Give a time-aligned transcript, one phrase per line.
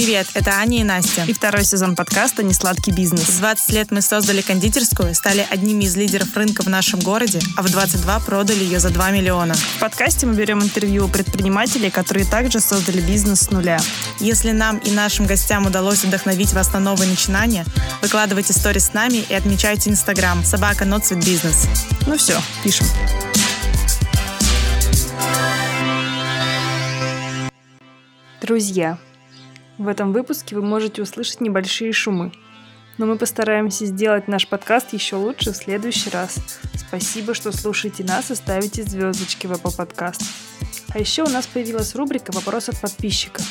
[0.00, 1.24] Привет, это Аня и Настя.
[1.26, 3.24] И второй сезон подкаста «Несладкий бизнес».
[3.24, 7.60] В 20 лет мы создали кондитерскую, стали одними из лидеров рынка в нашем городе, а
[7.60, 9.52] в 22 продали ее за 2 миллиона.
[9.52, 13.78] В подкасте мы берем интервью у предпринимателей, которые также создали бизнес с нуля.
[14.20, 17.66] Если нам и нашим гостям удалось вдохновить вас на новые начинания,
[18.00, 21.68] выкладывайте сторис с нами и отмечайте Инстаграм собака Sweet Business.
[22.06, 22.86] Ну все, пишем.
[28.40, 28.98] Друзья,
[29.80, 32.32] в этом выпуске вы можете услышать небольшие шумы.
[32.98, 36.38] Но мы постараемся сделать наш подкаст еще лучше в следующий раз.
[36.74, 40.22] Спасибо, что слушаете нас и ставите звездочки в Apple Podcast.
[40.90, 43.42] А еще у нас появилась рубрика «Вопрос от подписчика».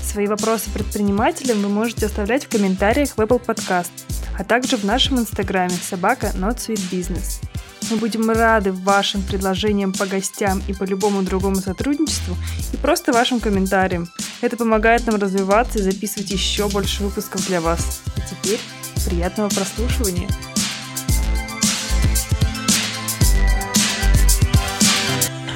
[0.00, 3.90] Свои вопросы предпринимателям вы можете оставлять в комментариях в Apple Podcast,
[4.38, 7.42] а также в нашем инстаграме собака Not Sweet Business.
[7.90, 12.36] Мы будем рады вашим предложениям по гостям и по любому другому сотрудничеству
[12.72, 14.08] и просто вашим комментариям.
[14.40, 18.02] Это помогает нам развиваться и записывать еще больше выпусков для вас.
[18.16, 18.60] А теперь
[19.06, 20.28] приятного прослушивания!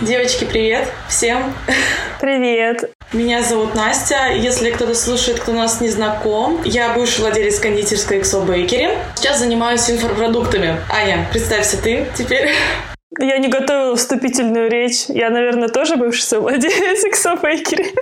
[0.00, 1.52] Девочки, привет всем!
[2.20, 2.92] Привет!
[3.12, 4.32] Меня зовут Настя.
[4.32, 8.96] Если кто-то слушает, кто нас не знаком, я бывший владелец кондитерской XO Bakery.
[9.16, 10.76] Сейчас занимаюсь инфопродуктами.
[10.88, 12.50] Аня, представься ты теперь.
[13.18, 15.06] Я не готовила вступительную речь.
[15.08, 17.92] Я, наверное, тоже бывший совладелец XO Bakery.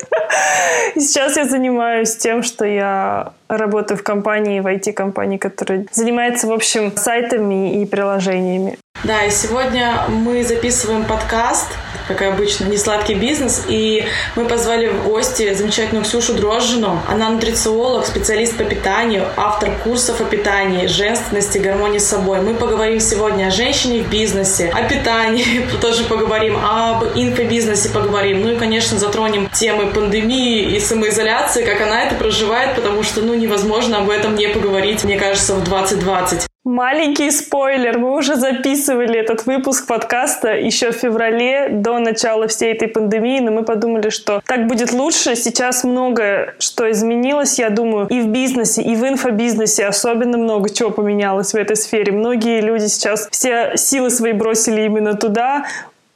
[0.97, 6.53] И сейчас я занимаюсь тем, что я работаю в компании, в IT-компании, которая занимается, в
[6.53, 8.79] общем, сайтами и приложениями.
[9.05, 11.69] Да, и сегодня мы записываем подкаст
[12.07, 13.65] как и обычно, не сладкий бизнес.
[13.69, 14.05] И
[14.37, 17.01] мы позвали в гости замечательную Ксюшу Дрожжину.
[17.09, 22.41] Она нутрициолог, специалист по питанию, автор курсов о питании, женственности, гармонии с собой.
[22.41, 28.43] Мы поговорим сегодня о женщине в бизнесе, о питании тоже поговорим, об инфобизнесе поговорим.
[28.43, 33.35] Ну и, конечно, затронем темы пандемии и самоизоляции, как она это проживает, потому что, ну,
[33.37, 36.47] невозможно об этом не поговорить, мне кажется, в 2020.
[36.67, 42.89] Маленький спойлер, мы уже записывали этот выпуск подкаста еще в феврале, до начала всей этой
[42.89, 45.37] пандемии, но мы подумали, что так будет лучше.
[45.37, 50.91] Сейчас многое, что изменилось, я думаю, и в бизнесе, и в инфобизнесе особенно много чего
[50.91, 52.11] поменялось в этой сфере.
[52.11, 55.67] Многие люди сейчас все силы свои бросили именно туда,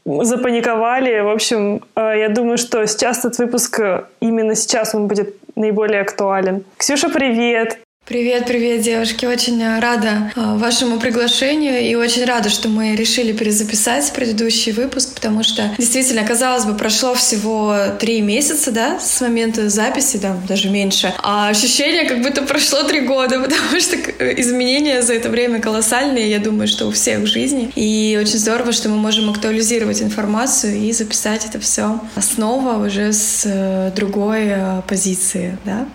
[0.04, 1.20] запаниковали.
[1.20, 6.00] В общем, э, я думаю, что сейчас этот выпуск, э, именно сейчас он будет наиболее
[6.00, 6.64] актуален.
[6.76, 7.80] Ксюша, привет!
[8.10, 9.24] Привет, привет, девушки.
[9.24, 15.44] Очень рада а, вашему приглашению и очень рада, что мы решили перезаписать предыдущий выпуск, потому
[15.44, 21.14] что действительно, казалось бы, прошло всего три месяца, да, с момента записи, да, даже меньше.
[21.22, 26.40] А ощущение, как будто прошло три года, потому что изменения за это время колоссальные, я
[26.40, 27.70] думаю, что у всех в жизни.
[27.76, 33.44] И очень здорово, что мы можем актуализировать информацию и записать это все снова уже с
[33.46, 35.86] э, другой э, позиции, да.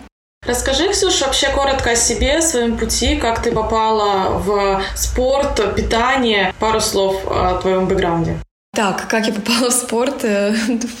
[0.46, 6.54] Расскажи, Ксюша, вообще коротко о себе, о своем пути, как ты попала в спорт, питание,
[6.60, 8.38] пару слов о твоем бэкграунде.
[8.76, 10.22] Так, как я попала в спорт?
[10.22, 10.54] Э,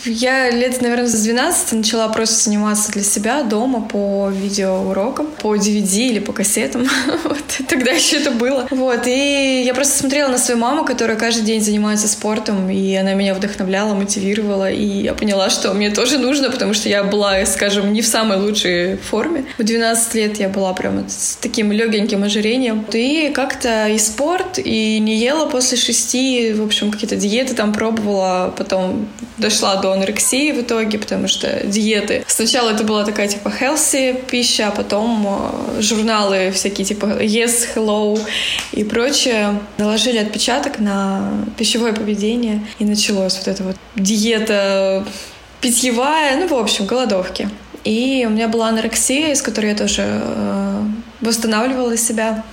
[0.06, 6.08] я лет, наверное, с 12 начала просто заниматься для себя дома по видеоурокам, по DVD
[6.08, 6.88] или по кассетам.
[7.24, 8.66] вот, тогда еще это было.
[8.70, 13.12] Вот, и я просто смотрела на свою маму, которая каждый день занимается спортом, и она
[13.12, 17.92] меня вдохновляла, мотивировала, и я поняла, что мне тоже нужно, потому что я была, скажем,
[17.92, 19.44] не в самой лучшей форме.
[19.58, 22.86] В 12 лет я была прям с таким легеньким ожирением.
[22.90, 27.72] И как-то и спорт, и не ела после шести, в общем, какие-то диеты там там
[27.72, 32.24] пробовала, потом дошла до анорексии в итоге, потому что диеты.
[32.26, 38.18] Сначала это была такая типа healthy пища, а потом э, журналы всякие типа Yes, Hello
[38.72, 45.04] и прочее наложили отпечаток на пищевое поведение и началось вот это вот диета
[45.60, 47.48] питьевая, ну, в общем, голодовки.
[47.84, 50.82] И у меня была анорексия, из которой я тоже э,
[51.20, 52.44] восстанавливала себя.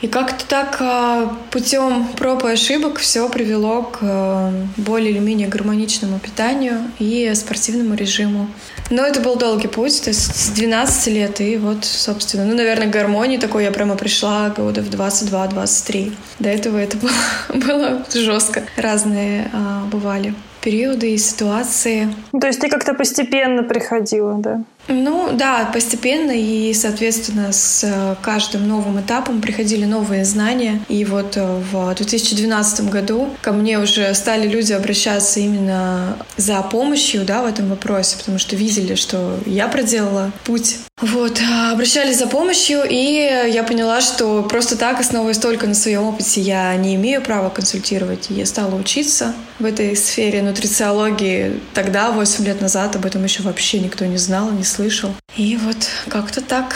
[0.00, 5.48] И как-то так а, путем проб и ошибок все привело к а, более или менее
[5.48, 8.48] гармоничному питанию и спортивному режиму.
[8.90, 12.86] Но это был долгий путь, то есть с 12 лет, и вот, собственно, ну, наверное,
[12.86, 16.12] гармонии такой я прямо пришла года в 22-23.
[16.38, 16.96] До этого это
[17.50, 18.62] было, было жестко.
[18.76, 22.12] Разные а, бывали периоды и ситуации.
[22.38, 24.62] То есть ты как-то постепенно приходила, да?
[24.88, 30.80] Ну да, постепенно и, соответственно, с э, каждым новым этапом приходили новые знания.
[30.88, 37.24] И вот э, в 2012 году ко мне уже стали люди обращаться именно за помощью
[37.24, 40.78] да, в этом вопросе, потому что видели, что я проделала путь.
[41.00, 46.02] Вот, а, обращались за помощью, и я поняла, что просто так, основываясь только на своем
[46.02, 48.26] опыте, я не имею права консультировать.
[48.30, 51.60] Я стала учиться в этой сфере нутрициологии.
[51.72, 55.12] Тогда, 8 лет назад, об этом еще вообще никто не знал, не слышал слышал.
[55.36, 55.76] И вот
[56.08, 56.74] как-то так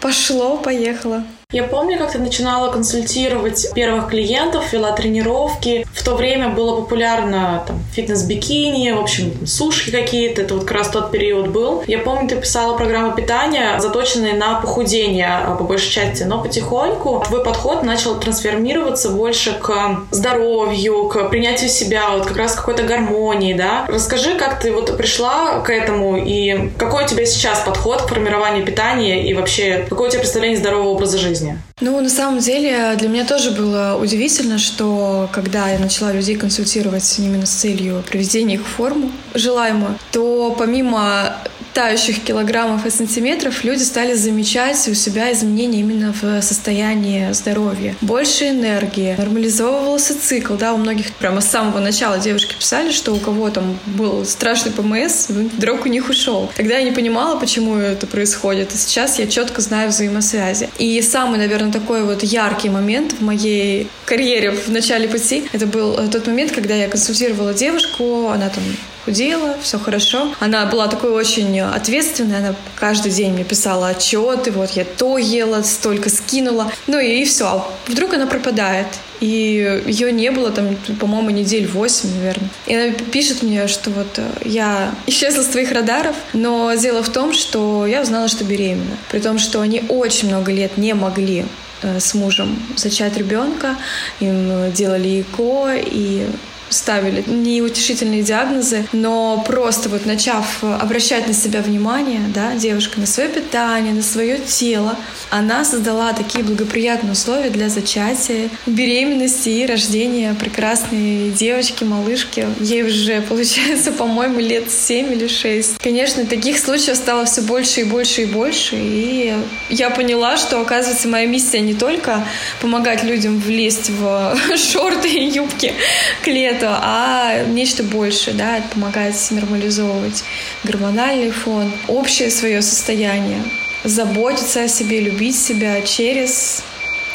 [0.00, 1.22] пошло, поехало.
[1.52, 5.86] Я помню, как ты начинала консультировать первых клиентов, вела тренировки.
[5.94, 10.42] В то время было популярно там, фитнес-бикини, в общем, сушки какие-то.
[10.42, 11.84] Это вот как раз тот период был.
[11.86, 16.24] Я помню, ты писала программу питания, заточенные на похудение а, по большей части.
[16.24, 22.56] Но потихоньку твой подход начал трансформироваться больше к здоровью, к принятию себя, вот как раз
[22.56, 23.84] какой-то гармонии, да?
[23.86, 28.66] Расскажи, как ты вот пришла к этому и какой у тебя сейчас подход к формированию
[28.66, 31.35] питания и вообще какое у тебя представление здорового образа жизни?
[31.36, 31.58] Жизни?
[31.80, 37.18] Ну, на самом деле, для меня тоже было удивительно, что когда я начала людей консультировать
[37.18, 41.36] именно с целью приведения их в форму желаемую, то помимо
[41.76, 47.94] тающих килограммов и сантиметров люди стали замечать у себя изменения именно в состоянии здоровья.
[48.00, 53.18] Больше энергии, нормализовывался цикл, да, у многих прямо с самого начала девушки писали, что у
[53.18, 56.50] кого там был страшный ПМС, вдруг у них ушел.
[56.56, 60.70] Тогда я не понимала, почему это происходит, и сейчас я четко знаю взаимосвязи.
[60.78, 65.94] И самый, наверное, такой вот яркий момент в моей карьере в начале пути, это был
[66.10, 68.64] тот момент, когда я консультировала девушку, она там
[69.06, 70.34] худела, все хорошо.
[70.40, 75.62] Она была такой очень ответственной, она каждый день мне писала отчеты, вот я то ела,
[75.62, 76.70] столько скинула.
[76.86, 77.46] Ну и, и все.
[77.46, 78.88] А вдруг она пропадает.
[79.20, 82.50] И ее не было там, по-моему, недель восемь, наверное.
[82.66, 87.08] И она пишет мне, что вот э, я исчезла с твоих радаров, но дело в
[87.08, 88.96] том, что я узнала, что беременна.
[89.10, 91.46] При том, что они очень много лет не могли
[91.82, 93.76] э, с мужем зачать ребенка,
[94.20, 96.26] им делали ЭКО, и
[96.68, 103.28] ставили неутешительные диагнозы, но просто вот начав обращать на себя внимание, да, девушка на свое
[103.28, 104.96] питание, на свое тело,
[105.30, 112.46] она создала такие благоприятные условия для зачатия, беременности и рождения прекрасной девочки, малышки.
[112.60, 115.78] Ей уже, получается, по-моему, лет 7 или 6.
[115.78, 119.34] Конечно, таких случаев стало все больше и больше и больше, и
[119.68, 122.26] я поняла, что, оказывается, моя миссия не только
[122.60, 125.74] помогать людям влезть в шорты и юбки
[126.22, 130.24] к лету, это, а нечто большее, да, это помогает нормализовывать
[130.64, 133.42] гормональный фон, общее свое состояние,
[133.84, 136.62] заботиться о себе, любить себя через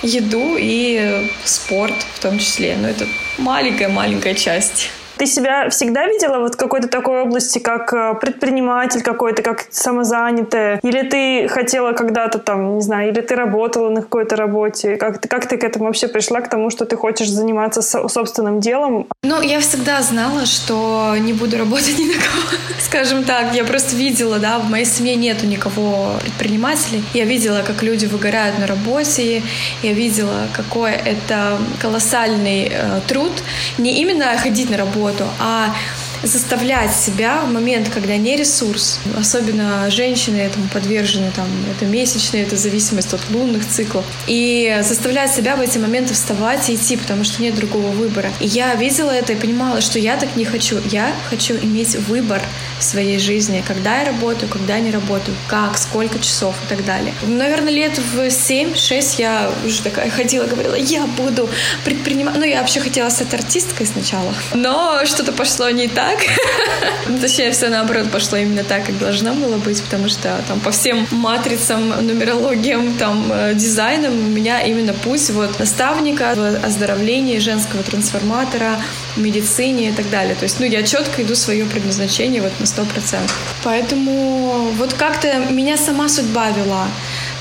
[0.04, 2.78] еду и спорт в том числе.
[2.78, 3.08] Но это
[3.38, 4.92] маленькая-маленькая часть.
[5.22, 10.80] Ты себя всегда видела вот в какой-то такой области, как э, предприниматель какой-то, как самозанятая?
[10.82, 14.96] Или ты хотела когда-то там, не знаю, или ты работала на какой-то работе?
[14.96, 18.62] Как ты, как ты к этому вообще пришла, к тому, что ты хочешь заниматься собственным
[18.62, 19.06] делом?
[19.22, 22.58] Ну, я всегда знала, что не буду работать ни на кого.
[22.80, 27.04] Скажем так, я просто видела, да, в моей семье нету никого предпринимателей.
[27.14, 29.44] Я видела, как люди выгорают на работе.
[29.84, 33.32] Я видела, какой это колоссальный э, труд.
[33.78, 35.74] Не именно ходить на работу, работу, а
[36.24, 42.56] заставлять себя в момент, когда не ресурс, особенно женщины этому подвержены, там, это месячные, это
[42.56, 47.42] зависимость от лунных циклов, и заставлять себя в эти моменты вставать и идти, потому что
[47.42, 48.32] нет другого выбора.
[48.40, 50.80] И я видела это и понимала, что я так не хочу.
[50.92, 52.42] Я хочу иметь выбор
[52.80, 57.14] в своей жизни, когда я работаю, когда не работаю, как, сколько часов и так далее.
[57.24, 61.50] Наверное, лет в 7-6 я уже такая ходила, говорила, я буду
[61.84, 62.36] предпринимать.
[62.36, 67.22] Ну, я вообще хотела стать артисткой сначала, но что-то пошло не так, так.
[67.22, 71.08] Точнее, все наоборот пошло именно так, как должно было быть, потому что там по всем
[71.12, 78.82] матрицам, нумерологиям, там э, дизайнам у меня именно путь вот наставника в оздоровлении женского трансформатора,
[79.16, 80.36] медицине и так далее.
[80.36, 83.38] То есть, ну, я четко иду свое предназначение вот на сто процентов.
[83.64, 86.88] Поэтому вот как-то меня сама судьба вела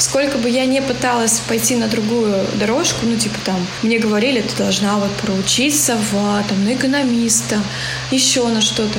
[0.01, 4.57] сколько бы я не пыталась пойти на другую дорожку, ну, типа там, мне говорили, ты
[4.57, 7.63] должна вот проучиться в, там, на экономиста,
[8.11, 8.99] еще на что-то.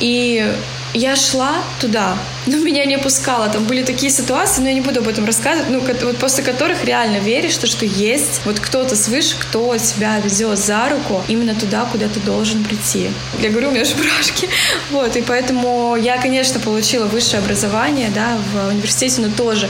[0.00, 0.52] И
[0.94, 2.16] я шла туда,
[2.46, 3.48] но меня не пускало.
[3.48, 6.84] Там были такие ситуации, но я не буду об этом рассказывать, ну, вот после которых
[6.84, 11.84] реально веришь, что, что есть вот кто-то свыше, кто тебя ведет за руку именно туда,
[11.90, 13.10] куда ты должен прийти.
[13.38, 14.48] Я говорю, у меня же брошки.
[14.90, 19.68] Вот, и поэтому я, конечно, получила высшее образование, да, в университете, но тоже,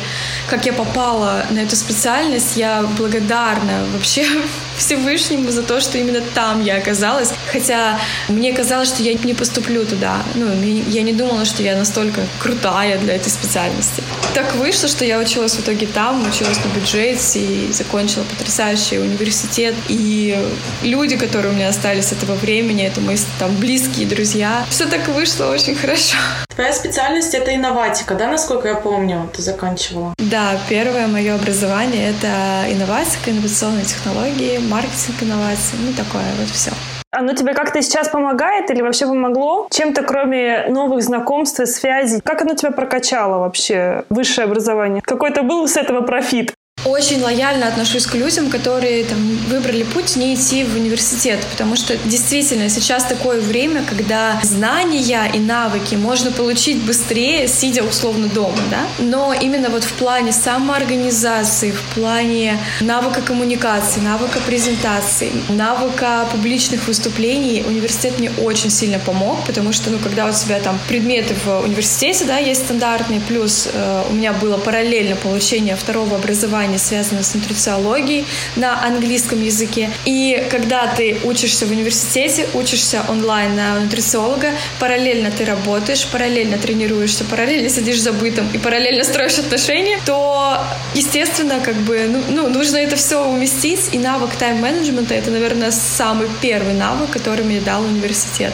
[0.48, 4.26] как я попала на эту специальность, я благодарна вообще
[4.80, 7.32] Всевышнему за то, что именно там я оказалась.
[7.52, 10.22] Хотя мне казалось, что я не поступлю туда.
[10.34, 10.46] Ну,
[10.88, 14.02] я не думала, что я настолько крутая для этой специальности.
[14.32, 19.74] Так вышло, что я училась в итоге там, училась на бюджете и закончила потрясающий университет.
[19.88, 20.38] И
[20.82, 24.64] люди, которые у меня остались с этого времени, это мои там близкие друзья.
[24.70, 26.16] Все так вышло очень хорошо.
[26.54, 30.14] Твоя специальность— это инноватика, да, насколько я помню, ты заканчивала?
[30.18, 36.70] Да, первое мое образование— это инноватика, инновационные технологии, маркетинг инноваций, ну такое вот все.
[37.12, 39.66] Оно тебе как-то сейчас помогает или вообще помогло?
[39.70, 42.20] Чем-то кроме новых знакомств и связей?
[42.22, 45.02] Как оно тебя прокачало вообще, высшее образование?
[45.02, 46.54] Какой-то был с этого профит?
[46.84, 49.18] Очень лояльно отношусь к людям, которые там,
[49.48, 55.38] выбрали путь не идти в университет, потому что действительно сейчас такое время, когда знания и
[55.38, 58.86] навыки можно получить быстрее, сидя условно дома, да?
[58.98, 67.62] Но именно вот в плане самоорганизации, в плане навыка коммуникации, навыка презентации, навыка публичных выступлений
[67.66, 72.24] университет мне очень сильно помог, потому что, ну, когда у тебя там предметы в университете,
[72.24, 77.34] да, есть стандартные, плюс э, у меня было параллельно получение второго образования образование связано с
[77.34, 79.90] нутрициологией на английском языке.
[80.04, 87.24] И когда ты учишься в университете, учишься онлайн на нутрициолога, параллельно ты работаешь, параллельно тренируешься,
[87.24, 90.58] параллельно сидишь за бытом и параллельно строишь отношения, то,
[90.94, 96.28] естественно, как бы, ну, ну нужно это все уместить, и навык тайм-менеджмента— это, наверное, самый
[96.40, 98.52] первый навык, который мне дал университет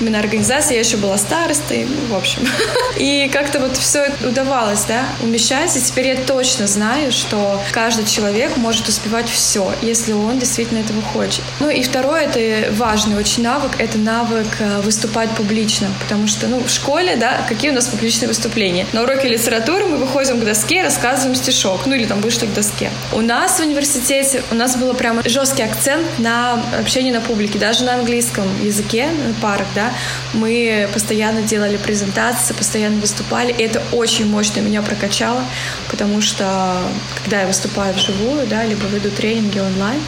[0.00, 0.74] именно организации.
[0.74, 2.46] Я еще была старостой, ну, в общем.
[2.98, 5.76] И как-то вот все удавалось, да, умещать.
[5.76, 11.02] И теперь я точно знаю, что каждый человек может успевать все, если он действительно этого
[11.02, 11.42] хочет.
[11.60, 15.88] Ну и второе, это важный очень навык, это навык э, выступать публично.
[16.00, 18.86] Потому что, ну, в школе, да, какие у нас публичные выступления?
[18.92, 22.90] На уроке литературы мы выходим к доске, рассказываем стишок, ну или там вышли к доске.
[23.12, 27.84] У нас в университете, у нас было прямо жесткий акцент на общение на публике, даже
[27.84, 29.92] на английском языке, на парах, да,
[30.32, 33.52] мы постоянно делали презентации, постоянно выступали.
[33.52, 35.42] И это очень мощно меня прокачало,
[35.90, 36.78] потому что
[37.22, 40.00] когда я выступаю вживую, да, либо веду тренинги онлайн,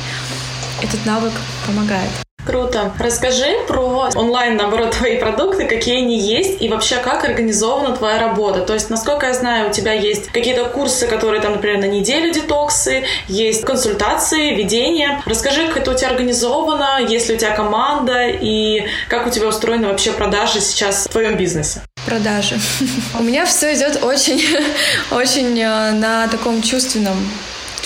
[0.82, 1.32] этот навык
[1.66, 2.10] помогает.
[2.46, 2.92] Круто.
[2.98, 8.62] Расскажи про онлайн, наоборот, твои продукты, какие они есть, и вообще как организована твоя работа.
[8.62, 12.32] То есть, насколько я знаю, у тебя есть какие-то курсы, которые там, например, на неделю
[12.32, 15.22] детоксы, есть консультации, ведение.
[15.26, 19.46] Расскажи, как это у тебя организовано, есть ли у тебя команда, и как у тебя
[19.46, 21.82] устроены вообще продажи сейчас в твоем бизнесе?
[22.06, 22.58] Продажи.
[23.18, 24.42] У меня все идет очень,
[25.10, 27.16] очень э, на таком чувственном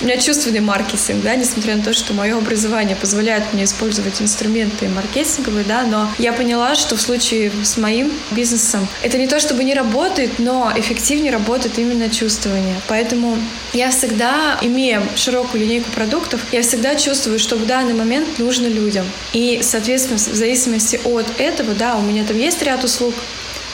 [0.00, 4.88] у меня чувственный маркетинг, да, несмотря на то, что мое образование позволяет мне использовать инструменты
[4.88, 9.62] маркетинговые, да, но я поняла, что в случае с моим бизнесом это не то, чтобы
[9.62, 12.74] не работает, но эффективнее работает именно чувствование.
[12.88, 13.38] Поэтому
[13.72, 19.06] я всегда, имея широкую линейку продуктов, я всегда чувствую, что в данный момент нужно людям.
[19.32, 23.14] И, соответственно, в зависимости от этого, да, у меня там есть ряд услуг,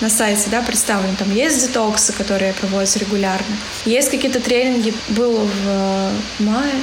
[0.01, 1.17] на сайте, да, представлен.
[1.17, 3.57] Там есть детоксы, которые проводятся регулярно.
[3.85, 4.95] Есть какие-то тренинги.
[5.09, 6.75] Был в э, мае,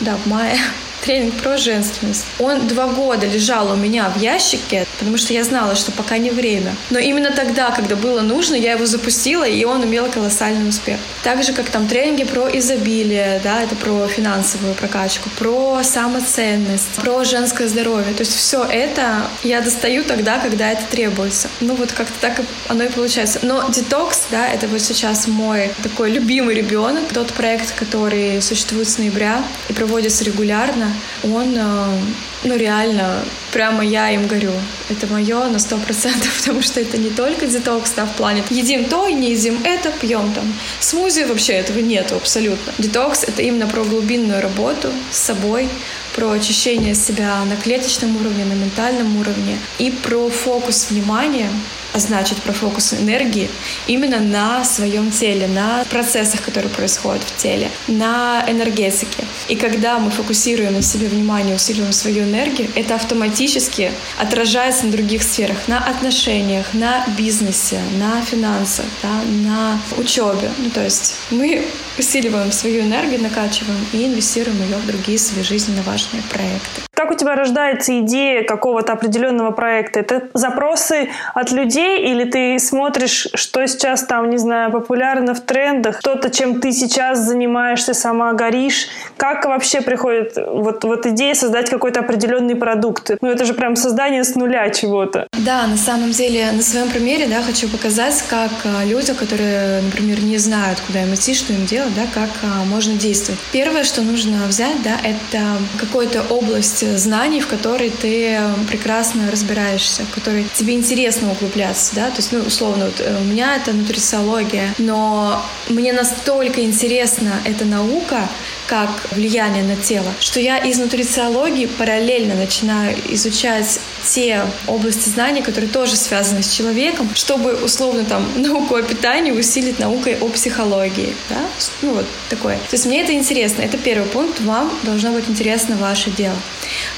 [0.00, 0.58] да, в мае
[1.04, 2.24] тренинг про женственность.
[2.38, 6.30] Он два года лежал у меня в ящике, потому что я знала, что пока не
[6.30, 6.74] время.
[6.90, 10.98] Но именно тогда, когда было нужно, я его запустила, и он имел колоссальный успех.
[11.22, 17.24] Так же, как там тренинги про изобилие, да, это про финансовую прокачку, про самоценность, про
[17.24, 18.14] женское здоровье.
[18.14, 21.48] То есть все это я достаю тогда, когда это требуется.
[21.60, 23.40] Ну вот как-то так оно и получается.
[23.42, 28.98] Но детокс, да, это вот сейчас мой такой любимый ребенок, тот проект, который существует с
[28.98, 30.87] ноября и проводится регулярно
[31.24, 32.00] он, э,
[32.44, 34.52] ну реально, прямо я им горю.
[34.88, 38.84] Это мое на сто процентов, потому что это не только детокс, да, в плане едим
[38.84, 40.52] то, не едим это, пьем там.
[40.80, 42.72] Смузи вообще этого нету абсолютно.
[42.78, 45.68] Детокс— это именно про глубинную работу с собой,
[46.14, 51.48] про очищение себя на клеточном уровне, на ментальном уровне и про фокус внимания
[51.98, 53.48] значит про фокус энергии
[53.86, 59.24] именно на своем теле, на процессах, которые происходят в теле, на энергетике.
[59.48, 65.22] И когда мы фокусируем на себе внимание, усиливаем свою энергию, это автоматически отражается на других
[65.22, 70.50] сферах, на отношениях, на бизнесе, на финансах, да, на учебе.
[70.58, 71.64] Ну, то есть мы
[71.98, 76.87] усиливаем свою энергию, накачиваем и инвестируем ее в другие свои жизненно важные проекты.
[76.98, 80.00] Как у тебя рождается идея какого-то определенного проекта?
[80.00, 86.00] Это запросы от людей или ты смотришь, что сейчас там, не знаю, популярно в трендах,
[86.00, 88.88] что-то, чем ты сейчас занимаешься, сама горишь?
[89.16, 93.12] Как вообще приходит вот, вот идея создать какой-то определенный продукт?
[93.20, 95.28] Ну, это же прям создание с нуля чего-то.
[95.34, 100.20] Да, на самом деле, на своем примере, да, хочу показать, как а, люди, которые, например,
[100.24, 103.38] не знают, куда им идти, что им делать, да, как а, можно действовать.
[103.52, 105.38] Первое, что нужно взять, да, это
[105.78, 112.16] какую-то область знаний, в которой ты прекрасно разбираешься, в которой тебе интересно углубляться, да, то
[112.16, 118.28] есть, ну, условно, вот, э, у меня это нутрициология, но мне настолько интересна эта наука,
[118.66, 125.70] как влияние на тело, что я из нутрициологии параллельно начинаю изучать те области знаний, которые
[125.70, 131.40] тоже связаны с человеком, чтобы условно там науку о питании усилить наукой о психологии, да,
[131.82, 132.56] ну вот такое.
[132.56, 136.36] То есть мне это интересно, это первый пункт, вам должно быть интересно ваше дело.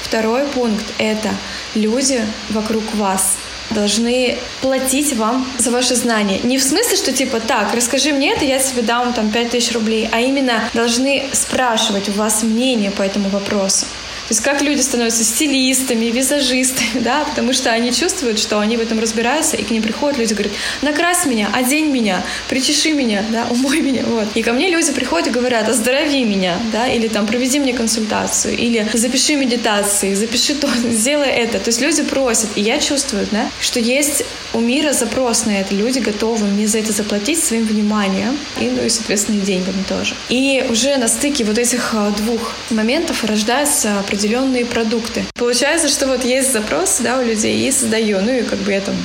[0.01, 1.29] Второй пункт— это
[1.75, 3.37] люди вокруг вас
[3.69, 6.39] должны платить вам за ваши знания.
[6.43, 10.09] Не в смысле, что типа, так, расскажи мне это, я тебе дам там 5000 рублей,
[10.11, 13.85] а именно должны спрашивать у вас мнение по этому вопросу.
[14.27, 18.81] То есть как люди становятся стилистами, визажистами, да, потому что они чувствуют, что они в
[18.81, 23.47] этом разбираются, и к ним приходят люди, говорят, накрась меня, одень меня, причеши меня, да,
[23.49, 24.27] умой меня, вот.
[24.35, 28.57] И ко мне люди приходят и говорят, оздорови меня, да, или там проведи мне консультацию,
[28.57, 31.59] или запиши медитации, запиши то, сделай это.
[31.59, 34.23] То есть люди просят, и я чувствую, да, что есть
[34.53, 38.83] у мира запрос на это, люди готовы мне за это заплатить своим вниманием и, ну
[38.83, 40.15] и, соответственно, и деньгами тоже.
[40.29, 45.23] И уже на стыке вот этих а, двух моментов рождается определенные продукты.
[45.33, 48.21] Получается, что вот есть запрос да, у людей, и создаю.
[48.21, 48.95] Ну и как бы я там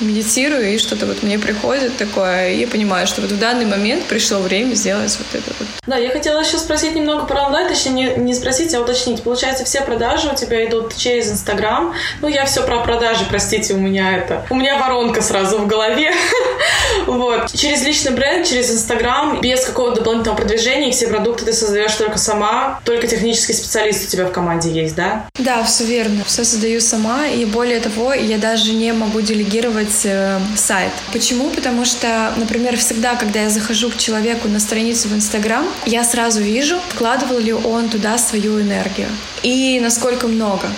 [0.00, 4.04] медитирую, и что-то вот мне приходит такое, и я понимаю, что вот в данный момент
[4.04, 5.68] пришло время сделать вот это вот.
[5.86, 9.22] Да, я хотела еще спросить немного про онлайн, точнее не, не спросить, а уточнить.
[9.22, 11.94] Получается, все продажи у тебя идут через Инстаграм.
[12.20, 14.44] Ну, я все про продажи, простите, у меня это...
[14.50, 16.12] У меня воронка сразу в голове.
[17.06, 17.52] вот.
[17.52, 22.80] Через личный бренд, через Инстаграм, без какого-то дополнительного продвижения, все продукты ты создаешь только сама,
[22.84, 25.26] только технический специалист у тебя в команде есть, да?
[25.38, 26.24] Да, все верно.
[26.24, 30.92] Все создаю сама, и более того, я даже не могу делегировать делать э, сайт.
[31.12, 31.50] Почему?
[31.50, 36.40] Потому что, например, всегда, когда я захожу к человеку на страницу в Инстаграм, я сразу
[36.40, 39.08] вижу, вкладывал ли он туда свою энергию
[39.42, 40.68] и насколько много.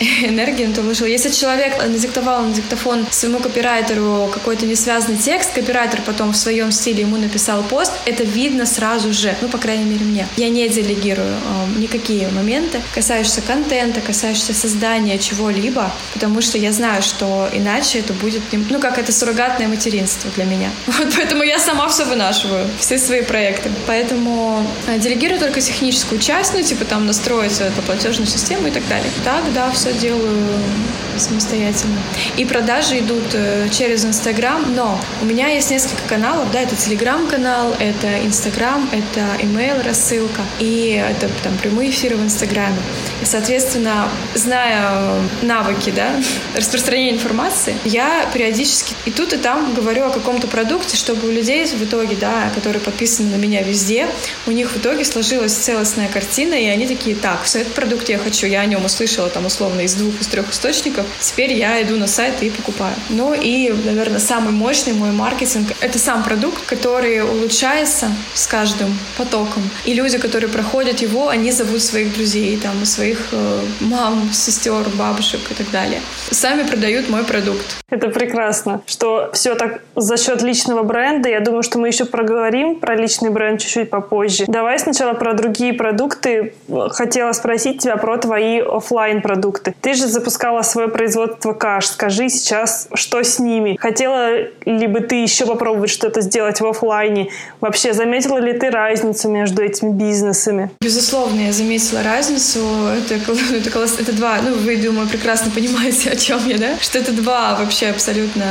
[0.00, 1.06] Энергию он вышел.
[1.06, 7.00] Если человек надиктовал на диктофон своему копирайтеру какой-то несвязанный текст, копирайтер потом в своем стиле
[7.02, 10.26] ему написал пост, это видно сразу же, ну, по крайней мере, мне.
[10.36, 17.02] Я не делегирую э, никакие моменты, касающиеся контента, касающиеся создания чего-либо, потому что я знаю,
[17.02, 20.70] что иначе это будет, ну, как это суррогатное материнство для меня.
[20.98, 23.70] Вот поэтому я сама все вынашиваю, все свои проекты.
[23.86, 28.86] Поэтому э, делегирую только техническую часть, ну, типа там настроить эту платежную систему и так
[28.88, 29.10] далее.
[29.24, 31.98] Так, да, все все делаю самостоятельно.
[32.36, 37.74] И продажи идут э, через Инстаграм, но у меня есть несколько каналов, да, это Телеграм-канал,
[37.78, 42.76] это Инстаграм, это имейл рассылка, и это там прямые эфиры в Инстаграме.
[43.22, 46.10] И, соответственно, зная навыки, да,
[46.56, 51.66] распространения информации, я периодически и тут, и там говорю о каком-то продукте, чтобы у людей
[51.66, 54.06] в итоге, да, которые подписаны на меня везде,
[54.46, 58.18] у них в итоге сложилась целостная картина, и они такие, так, все, этот продукт я
[58.18, 61.96] хочу, я о нем услышала там условно из двух, из трех источников, теперь я иду
[61.96, 62.94] на сайт и покупаю.
[63.10, 69.62] Ну и, наверное, самый мощный мой маркетинг— это сам продукт, который улучшается с каждым потоком.
[69.84, 75.40] И люди, которые проходят его, они зовут своих друзей, там, своих э, мам, сестер, бабушек
[75.50, 76.00] и так далее.
[76.30, 77.78] Сами продают мой продукт.
[77.90, 81.28] Это прекрасно, что все так за счет личного бренда.
[81.28, 84.44] Я думаю, что мы еще проговорим про личный бренд чуть-чуть попозже.
[84.46, 86.54] Давай сначала про другие продукты.
[86.90, 89.74] Хотела спросить тебя про твои офлайн продукты.
[89.80, 91.86] Ты же запускала свое производство каш.
[91.86, 93.76] Скажи сейчас, что с ними?
[93.80, 97.30] Хотела ли бы ты еще попробовать что-то сделать в офлайне?
[97.60, 100.70] Вообще, заметила ли ты разницу между этими бизнесами?
[100.80, 102.58] Безусловно, я заметила разницу.
[102.58, 103.14] Это,
[103.54, 106.78] это, это два, ну, вы, думаю, прекрасно понимаете, о чем я, да?
[106.80, 108.44] Что это два вообще абсолютно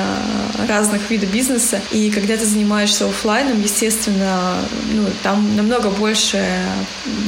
[0.69, 1.81] разных вида бизнеса.
[1.91, 4.55] И когда ты занимаешься офлайном, естественно,
[4.93, 6.41] ну, там намного больше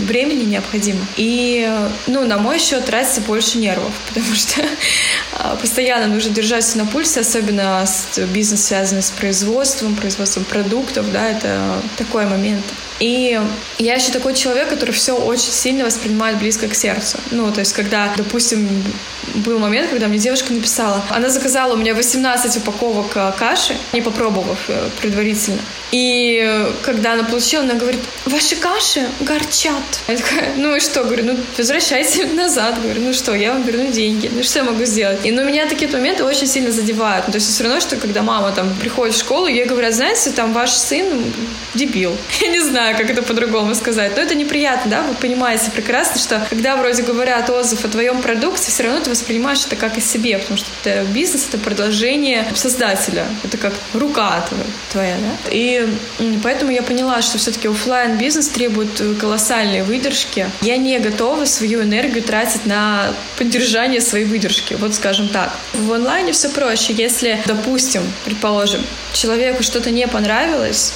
[0.08, 1.00] времени необходимо.
[1.18, 1.70] И,
[2.08, 4.62] ну, на мой счет тратится больше нервов потому что
[5.62, 7.86] постоянно нужно держаться на пульсе, особенно
[8.34, 12.66] бизнес, связанный с производством, производством продуктов, да, это такой момент.
[13.00, 13.40] И
[13.78, 17.18] я еще такой человек, который все очень сильно воспринимает близко к сердцу.
[17.32, 18.68] Ну, то есть, когда, допустим,
[19.36, 24.02] был момент, когда мне девушка написала, она заказала у меня 18 упаковок а, каши, не
[24.02, 25.60] попробовав э, предварительно.
[25.92, 30.02] И когда она получила, она говорит, ваши каши горчат.
[30.08, 31.04] Я такая, ну и что?
[31.04, 32.82] Говорю, ну возвращайте назад.
[32.82, 34.30] Говорю, ну что, я вам верну деньги.
[34.32, 35.26] Ну что я могу сделать?
[35.26, 37.28] И ну, меня такие моменты очень сильно задевают.
[37.28, 40.32] Ну, то есть все равно, что когда мама там приходит в школу, ей говорят, знаете,
[40.32, 41.06] там ваш сын
[41.74, 42.16] дебил.
[42.42, 44.16] Я не знаю, как это по-другому сказать.
[44.16, 45.02] Но это неприятно, да?
[45.04, 49.66] Вы понимаете прекрасно, что когда вроде говорят отзыв о твоем продукте, все равно ты воспринимаешь
[49.66, 53.26] это как о себе, потому что это бизнес, это продолжение создателя.
[53.44, 54.46] Это как рука
[54.92, 55.50] твоя, да?
[55.52, 55.88] И
[56.44, 60.50] поэтому я поняла, что все-таки офлайн бизнес требует колоссальной выдержки.
[60.62, 65.56] Я не готова свою энергию тратить на поддержание своей выдержки, вот скажем так.
[65.74, 66.94] В онлайне все проще.
[66.94, 68.82] Если, допустим, предположим,
[69.14, 70.94] человеку что-то не понравилось,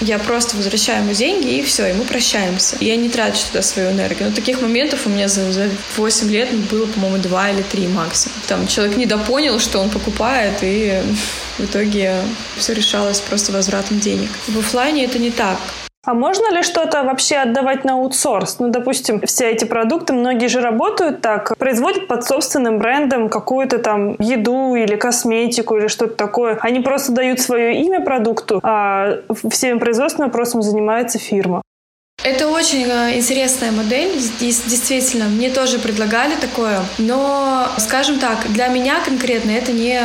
[0.00, 2.76] я просто возвращаю ему деньги, и все, и мы прощаемся.
[2.80, 4.28] Я не трачу туда свою энергию.
[4.28, 8.36] Но таких моментов у меня за, за 8 лет было, по-моему, 2 или 3 максимум.
[8.46, 11.02] Там человек недопонял, что он покупает, и
[11.58, 12.16] в итоге
[12.56, 14.30] все решалось просто возвратом денег.
[14.48, 15.58] В офлайне это не так.
[16.06, 18.60] А можно ли что-то вообще отдавать на аутсорс?
[18.60, 24.14] Ну, допустим, все эти продукты, многие же работают так, производят под собственным брендом какую-то там
[24.20, 26.58] еду или косметику или что-то такое.
[26.62, 29.18] Они просто дают свое имя продукту, а
[29.50, 31.60] всеми производственным вопросом занимается фирма.
[32.22, 35.24] Это очень э, интересная модель, действительно.
[35.24, 40.00] Мне тоже предлагали такое, но, скажем так, для меня конкретно это не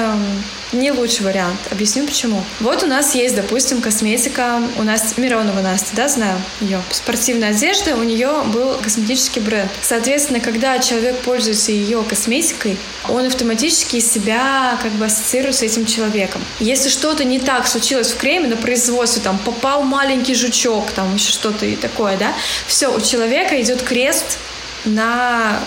[0.72, 1.60] не лучший вариант.
[1.70, 2.44] Объясню почему.
[2.60, 4.62] Вот у нас есть, допустим, косметика.
[4.78, 6.82] У нас Миронова Настя, да, знаю ее.
[6.92, 9.72] Спортивная одежда, у нее был косметический бренд.
[9.82, 12.78] Соответственно, когда человек пользуется ее косметикой,
[13.10, 16.42] он автоматически себя как бы ассоциирует с этим человеком.
[16.60, 21.32] Если что-то не так случилось в креме на производстве, там попал маленький жучок, там еще
[21.32, 22.34] что-то и такое, да,
[22.68, 24.38] все, у человека идет крест
[24.86, 25.60] на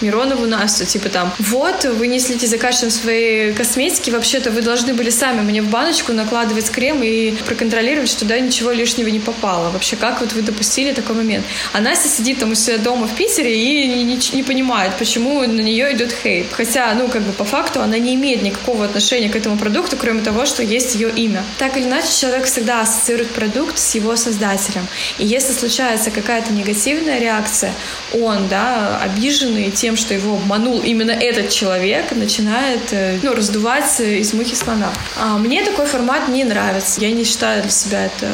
[0.00, 4.94] Миронову Настю, типа там, вот, вы не следите за качеством своей косметики, вообще-то вы должны
[4.94, 9.70] были сами мне в баночку накладывать крем и проконтролировать, что туда ничего лишнего не попало.
[9.70, 11.44] Вообще, как вот вы допустили такой момент?
[11.72, 15.40] А Настя сидит там у себя дома в Питере и не, не, не понимает, почему
[15.40, 16.46] на нее идет хейт.
[16.52, 20.22] Хотя, ну, как бы по факту она не имеет никакого отношения к этому продукту, кроме
[20.22, 21.44] того, что есть ее имя.
[21.58, 24.86] Так или иначе, человек всегда ассоциирует продукт с его создателем.
[25.18, 27.72] И если случается какая-то негативная реакция,
[28.12, 34.00] он, да, обиженный тем, тем, что его обманул именно этот человек, начинает э, ну, раздувать
[34.00, 34.92] из мухи слона.
[35.16, 37.00] А мне такой формат не нравится.
[37.00, 38.26] Я не считаю для себя это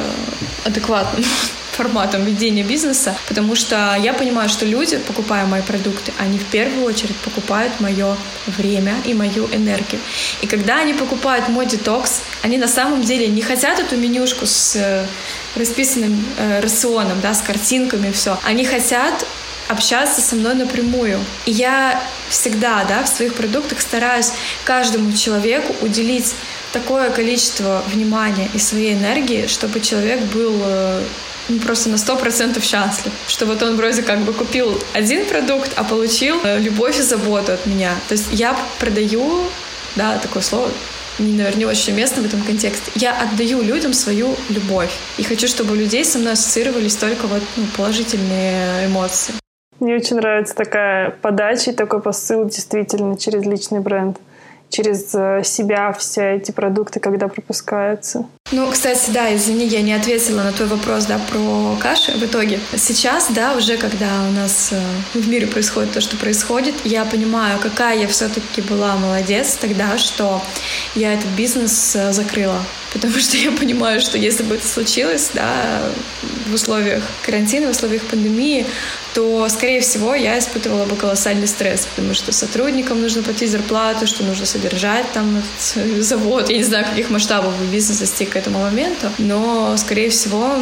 [0.64, 1.22] адекватным
[1.72, 6.86] форматом ведения бизнеса, потому что я понимаю, что люди, покупая мои продукты, они в первую
[6.86, 10.00] очередь покупают мое время и мою энергию.
[10.40, 14.74] И когда они покупают мой детокс, они на самом деле не хотят эту менюшку с
[14.76, 15.04] э,
[15.54, 18.38] расписанным э, рационом, да, с картинками, все.
[18.42, 19.26] Они хотят
[19.72, 21.18] общаться со мной напрямую.
[21.46, 24.32] И я всегда, да, в своих продуктах стараюсь
[24.64, 26.35] каждому человеку уделить
[26.72, 31.02] такое количество внимания и своей энергии, чтобы человек был э,
[31.48, 35.72] ну, просто на сто процентов счастлив, что вот он вроде как бы купил один продукт,
[35.76, 37.94] а получил э, любовь и заботу от меня.
[38.08, 39.44] То есть я продаю,
[39.96, 40.70] да, такое слово,
[41.18, 42.90] наверное, не очень уместно в этом контексте.
[42.94, 44.90] Я отдаю людям свою любовь.
[45.18, 49.35] И хочу, чтобы у людей со мной ассоциировались только вот ну, положительные эмоции.
[49.82, 54.16] Мне очень нравится такая подача и такой посыл действительно через личный бренд
[54.68, 58.26] через э, себя все эти продукты, когда пропускаются.
[58.52, 62.60] Ну, кстати, да, извини, я не ответила на твой вопрос, да, про каши в итоге.
[62.76, 64.80] Сейчас, да, уже когда у нас э,
[65.14, 70.42] в мире происходит то, что происходит, я понимаю, какая я все-таки была молодец тогда, что
[70.94, 72.62] я этот бизнес э, закрыла.
[72.92, 75.80] Потому что я понимаю, что если бы это случилось, да,
[76.46, 78.66] в условиях карантина, в условиях пандемии,
[79.14, 84.24] то, скорее всего, я испытывала бы колоссальный стресс, потому что сотрудникам нужно платить зарплату, что
[84.24, 85.42] нужно содержать там
[85.98, 86.50] завод.
[86.50, 90.57] Я не знаю, каких масштабов бизнес достиг этому моменту, но, скорее всего,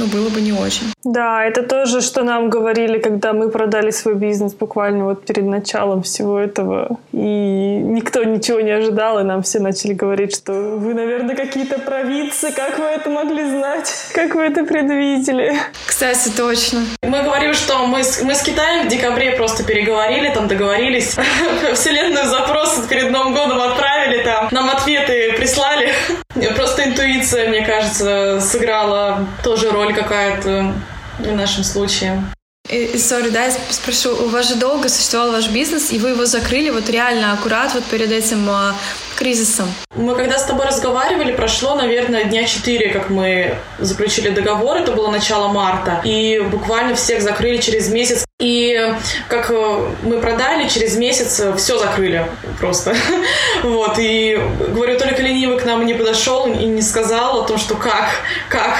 [0.00, 0.86] ну, было бы не очень.
[1.04, 6.02] Да, это тоже, что нам говорили, когда мы продали свой бизнес буквально вот перед началом
[6.02, 6.98] всего этого.
[7.12, 12.50] И никто ничего не ожидал, и нам все начали говорить, что вы, наверное, какие-то провидцы,
[12.52, 15.54] как вы это могли знать, как вы это предвидели.
[15.86, 16.80] Кстати, точно.
[17.02, 21.16] Мы говорим, что мы с, мы с Китаем в декабре просто переговорили, там договорились,
[21.74, 25.90] вселенную запрос перед Новым годом отправили, там нам ответы прислали.
[26.56, 30.74] Просто интуиция, мне кажется, сыграла тоже роль какая-то
[31.18, 32.22] в нашем случае.
[32.96, 36.70] Сори, да, я спрошу, у вас же долго существовал ваш бизнес, и вы его закрыли
[36.70, 38.76] вот реально аккурат вот перед этим а,
[39.16, 39.66] кризисом?
[39.96, 45.10] Мы когда с тобой разговаривали, прошло, наверное, дня четыре, как мы заключили договор, это было
[45.10, 48.24] начало марта, и буквально всех закрыли через месяц.
[48.40, 48.94] И
[49.28, 52.26] как э, мы продали, через месяц э, все закрыли
[52.58, 52.96] просто.
[53.62, 57.74] Вот, и говорю, только ленивый к нам не подошел и не сказал о том, что
[57.74, 58.08] как,
[58.48, 58.78] как.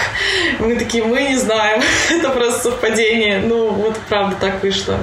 [0.59, 3.41] Мы такие, мы не знаем, это просто совпадение.
[3.41, 4.99] Ну, вот правда так вышло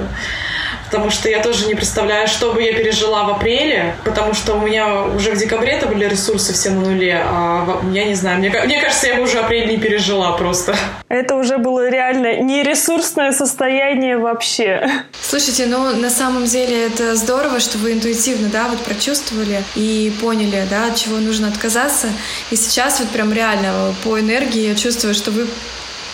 [0.90, 4.60] потому что я тоже не представляю, что бы я пережила в апреле, потому что у
[4.60, 8.48] меня уже в декабре это были ресурсы все на нуле, а я не знаю, мне,
[8.48, 10.74] мне кажется, я бы уже апрель не пережила просто.
[11.08, 14.88] Это уже было реально не ресурсное состояние вообще.
[15.20, 20.64] Слушайте, ну на самом деле это здорово, что вы интуитивно, да, вот прочувствовали и поняли,
[20.70, 22.08] да, от чего нужно отказаться.
[22.50, 25.46] И сейчас вот прям реально по энергии я чувствую, что вы,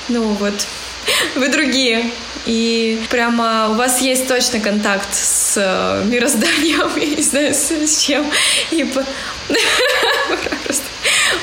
[0.08, 0.66] ну вот,
[1.36, 2.10] вы другие.
[2.46, 8.30] И прямо у вас есть точно контакт с э, мирозданием, я не знаю, с, чем.
[8.70, 8.84] И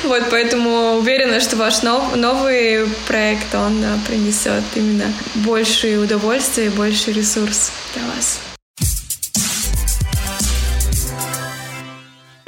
[0.04, 7.12] Вот, поэтому уверена, что ваш нов, новый проект, он принесет именно больше удовольствия и больше
[7.12, 8.51] ресурс для вас.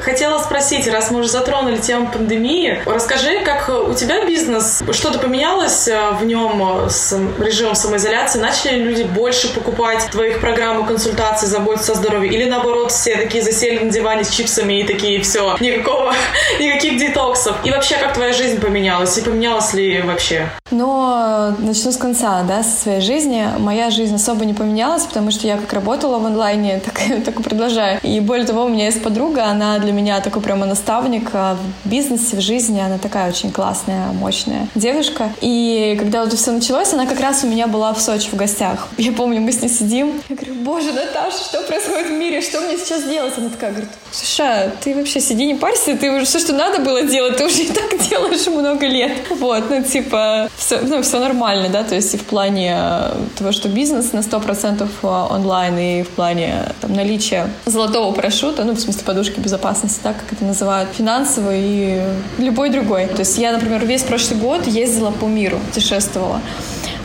[0.05, 5.88] Хотела спросить, раз мы уже затронули тему пандемии, расскажи, как у тебя бизнес, что-то поменялось
[5.88, 8.38] э, в нем с режимом самоизоляции?
[8.38, 12.31] Начали люди больше покупать твоих программ и консультаций, заботиться о здоровье?
[12.31, 16.12] Или наоборот, все такие засели на диване с чипсами и такие, все, никакого,
[16.61, 17.57] никаких детоксов?
[17.64, 19.17] И вообще, как твоя жизнь поменялась?
[19.17, 20.51] И поменялась ли вообще?
[20.71, 23.49] Но начну с конца, да, со своей жизни.
[23.59, 27.43] Моя жизнь особо не поменялась, потому что я как работала в онлайне, так, так и
[27.43, 28.01] продолжаю.
[28.03, 31.88] И более того, у меня есть подруга, она для меня такой прямо наставник а в
[31.88, 32.80] бизнесе, в жизни.
[32.80, 35.30] Она такая очень классная, мощная девушка.
[35.40, 38.88] И когда вот все началось, она как раз у меня была в Сочи в гостях.
[38.98, 40.20] Я помню, мы с ней сидим.
[40.28, 42.40] Я говорю, боже, Наташа, что происходит в мире?
[42.40, 43.35] Что мне сейчас делать?
[43.37, 47.02] Она такая говорит, Слушай, ты вообще сиди, не парься, ты уже все, что надо было
[47.02, 49.12] делать, ты уже и так делаешь много лет.
[49.30, 53.50] Вот, ну, типа, все, ну, все нормально, да, то есть и в плане э, того,
[53.50, 58.80] что бизнес на 100% э, онлайн, и в плане там, наличия золотого парашюта, ну, в
[58.80, 62.03] смысле подушки безопасности, так, как это называют, финансовый и
[62.38, 63.07] любой другой.
[63.07, 66.40] То есть я, например, весь прошлый год ездила по миру, путешествовала.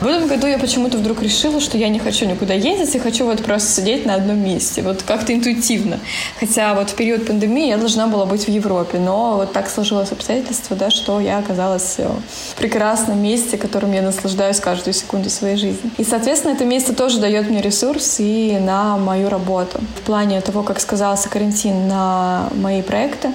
[0.02, 3.26] В этом году я почему-то вдруг решила, что я не хочу никуда ездить, и хочу
[3.26, 6.00] вот просто сидеть на одном месте, вот как-то интуитивно.
[6.40, 10.14] Хотя вот в период пандемии я должна была быть в Европе, но вот так сложилось
[10.14, 15.58] обстоятельство, да, что я оказалась э, в прекрасном месте, которым я наслаждаюсь каждую секунду своей
[15.58, 15.92] жизни.
[15.98, 19.82] И, соответственно, это место тоже дает мне ресурс и на мою работу.
[19.98, 23.34] В плане того, как сказался карантин на мои проекты,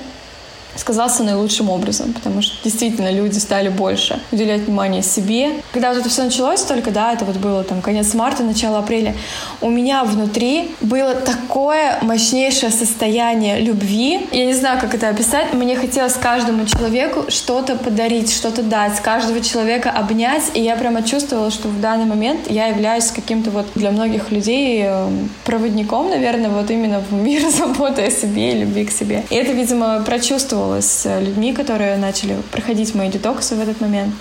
[0.77, 5.53] сказался наилучшим образом, потому что действительно люди стали больше уделять внимание себе.
[5.73, 9.15] Когда вот это все началось только, да, это вот было там конец марта, начало апреля,
[9.61, 14.27] у меня внутри было такое мощнейшее состояние любви.
[14.33, 15.53] Я не знаю, как это описать.
[15.55, 21.51] Мне хотелось каждому человеку что-то подарить, что-то дать, каждого человека обнять, и я прямо чувствовала,
[21.51, 26.71] что в данный момент я являюсь каким-то вот для многих людей эм, проводником, наверное, вот
[26.71, 29.25] именно в мир заботы о себе и любви к себе.
[29.31, 34.15] И это, видимо, прочувствовала советовалась с людьми, которые начали проходить мои детоксы в этот момент.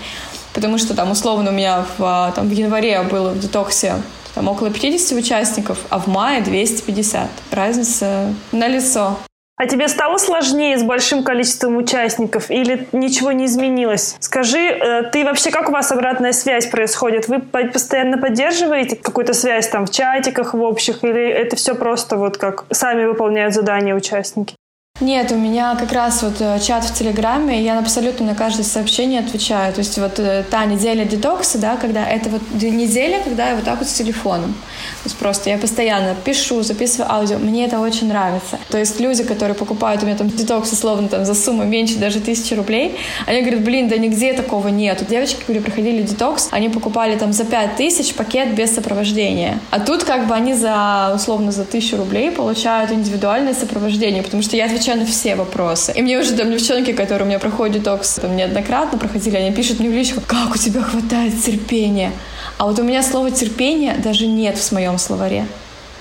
[0.53, 3.95] Потому что там условно у меня в, там, в январе было в детоксе
[4.35, 7.29] там около 50 участников, а в мае 250.
[7.51, 9.17] Разница на лицо.
[9.55, 14.15] А тебе стало сложнее с большим количеством участников или ничего не изменилось?
[14.19, 17.27] Скажи, э, ты вообще как у вас обратная связь происходит?
[17.27, 22.37] Вы постоянно поддерживаете какую-то связь там в чатиках, в общих, или это все просто вот
[22.37, 24.55] как сами выполняют задания участники?
[25.03, 28.63] Нет, у меня как раз вот э, чат в Телеграме, и я абсолютно на каждое
[28.63, 29.73] сообщение отвечаю.
[29.73, 33.65] То есть вот э, та неделя детокса, да, когда это вот неделя, когда я вот
[33.65, 34.53] так вот с телефоном.
[34.53, 37.37] То есть просто я постоянно пишу, записываю аудио.
[37.39, 38.59] Мне это очень нравится.
[38.69, 42.21] То есть люди, которые покупают у меня там детокс условно там за сумму меньше даже
[42.21, 45.05] тысячи рублей, они говорят, блин, да нигде такого нет.
[45.09, 49.59] Девочки, которые проходили детокс, они покупали там за пять тысяч пакет без сопровождения.
[49.71, 54.55] А тут как бы они за условно за тысячу рублей получают индивидуальное сопровождение, потому что
[54.55, 55.93] я отвечаю отвечаю на все вопросы.
[55.95, 59.79] И мне уже там девчонки, которые у меня проходят детокс, там неоднократно проходили, они пишут
[59.79, 62.11] мне в личку, как у тебя хватает терпения.
[62.57, 65.45] А вот у меня слова терпение даже нет в моем словаре.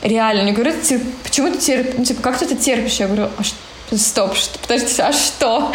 [0.03, 0.75] Реально, они говорят,
[1.23, 2.95] почему ты терпишь, ну, типа, как ты это терпишь?
[2.95, 3.57] Я говорю, а что?
[3.97, 5.73] Стоп, что, подождите, а что?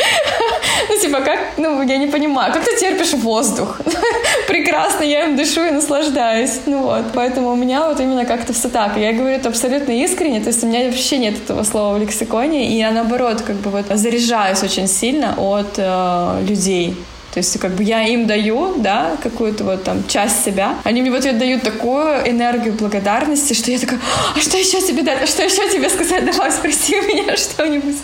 [0.90, 3.80] ну, типа, как, ну, я не понимаю, как ты терпишь воздух?
[4.48, 6.62] Прекрасно, я им дышу и наслаждаюсь.
[6.66, 8.98] Ну вот, поэтому у меня вот именно как-то все так.
[8.98, 12.70] Я говорю это абсолютно искренне, то есть у меня вообще нет этого слова в лексиконе,
[12.70, 16.96] и я наоборот как бы вот заряжаюсь очень сильно от э, людей.
[17.38, 20.80] То есть как бы я им даю, да, какую-то вот там часть себя.
[20.84, 24.00] Они мне в ответ дают такую энергию благодарности, что я такая,
[24.36, 25.22] а что еще тебе дать?
[25.22, 26.26] А что еще тебе сказать?
[26.26, 27.98] Давай спроси меня что-нибудь.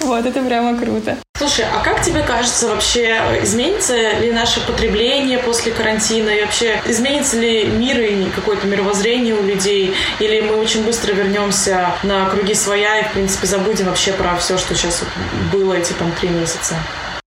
[0.00, 1.18] Вот, это прямо круто.
[1.36, 6.30] Слушай, а как тебе кажется вообще, изменится ли наше потребление после карантина?
[6.30, 9.94] И вообще, изменится ли мир и какое-то мировоззрение у людей?
[10.20, 14.56] Или мы очень быстро вернемся на круги своя и, в принципе, забудем вообще про все,
[14.56, 15.02] что сейчас
[15.52, 16.76] было эти там три месяца?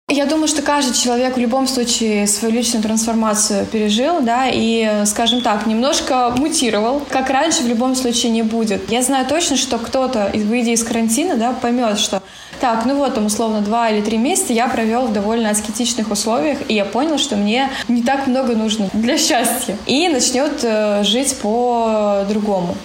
[0.08, 5.41] Я думаю, что каждый человек в любом случае свою личную трансформацию пережил, да, и, скажем
[5.41, 7.02] так, немножко мутировал.
[7.10, 8.91] Как раньше в любом случае не будет.
[8.91, 12.22] Я знаю точно, что кто-то, выйдя из карантина, да, поймет, что
[12.62, 16.60] так, ну вот, там, условно, два или три месяца я провел в довольно аскетичных условиях,
[16.68, 19.76] и я понял, что мне не так много нужно для счастья.
[19.88, 22.78] И начнет э, жить по-другому.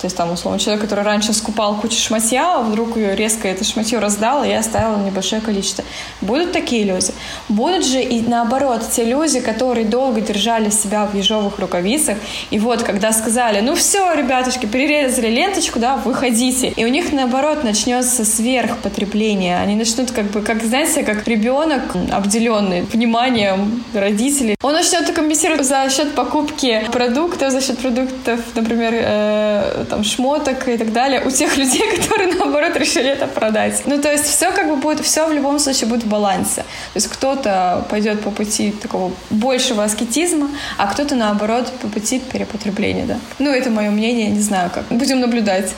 [0.00, 3.64] То есть там, условно, человек, который раньше скупал кучу шматья, а вдруг ее резко это
[3.64, 5.84] шматье раздал, и я оставила небольшое количество.
[6.20, 7.12] Будут такие люди.
[7.48, 12.18] Будут же и наоборот, те люди, которые долго держали себя в ежовых рукавицах,
[12.50, 16.68] и вот, когда сказали, ну все, ребятушки, перерезали ленточку, да, выходите.
[16.68, 19.58] И у них, наоборот, начнется сверхпотребление.
[19.58, 21.82] Они начнут как бы, как, знаете, как ребенок,
[22.12, 24.56] обделенный вниманием родителей.
[24.62, 30.76] Он начнет компенсировать за счет покупки продуктов, за счет продуктов, например, э, там шмоток и
[30.76, 33.82] так далее у тех людей, которые наоборот решили это продать.
[33.86, 36.62] Ну, то есть все как бы будет, все в любом случае будет в балансе.
[36.62, 43.06] То есть кто-то пойдет по пути такого большего аскетизма, а кто-то наоборот по пути перепотребления,
[43.06, 43.18] да.
[43.38, 44.84] Ну, это мое мнение, не знаю как.
[44.90, 45.72] Будем наблюдать.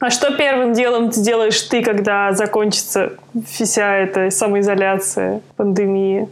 [0.00, 3.12] А что первым делом сделаешь ты, когда закончится
[3.46, 6.28] вся эта самоизоляция, пандемия?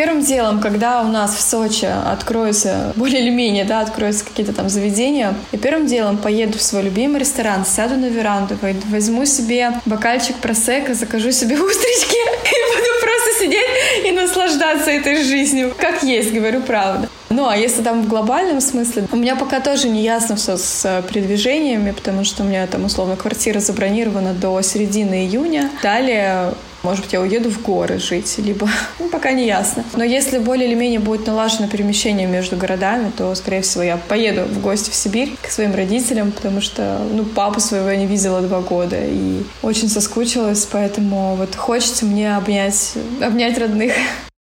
[0.00, 4.70] Первым делом, когда у нас в Сочи откроются, более или менее, да, откроются какие-то там
[4.70, 8.56] заведения, я первым делом поеду в свой любимый ресторан, сяду на веранду,
[8.88, 15.74] возьму себе бокальчик просека, закажу себе устрички и буду просто сидеть и наслаждаться этой жизнью.
[15.76, 17.06] Как есть, говорю правду.
[17.28, 20.82] Ну, а если там в глобальном смысле, у меня пока тоже не ясно все с
[20.82, 25.70] э, передвижениями, потому что у меня там условно квартира забронирована до середины июня.
[25.82, 29.84] Далее может быть, я уеду в горы жить, либо ну, пока не ясно.
[29.94, 34.42] Но если более или менее будет налажено перемещение между городами, то, скорее всего, я поеду
[34.42, 38.40] в гости в Сибирь к своим родителям, потому что, ну, папу своего я не видела
[38.40, 43.92] два года и очень соскучилась, поэтому вот хочется мне обнять, обнять родных.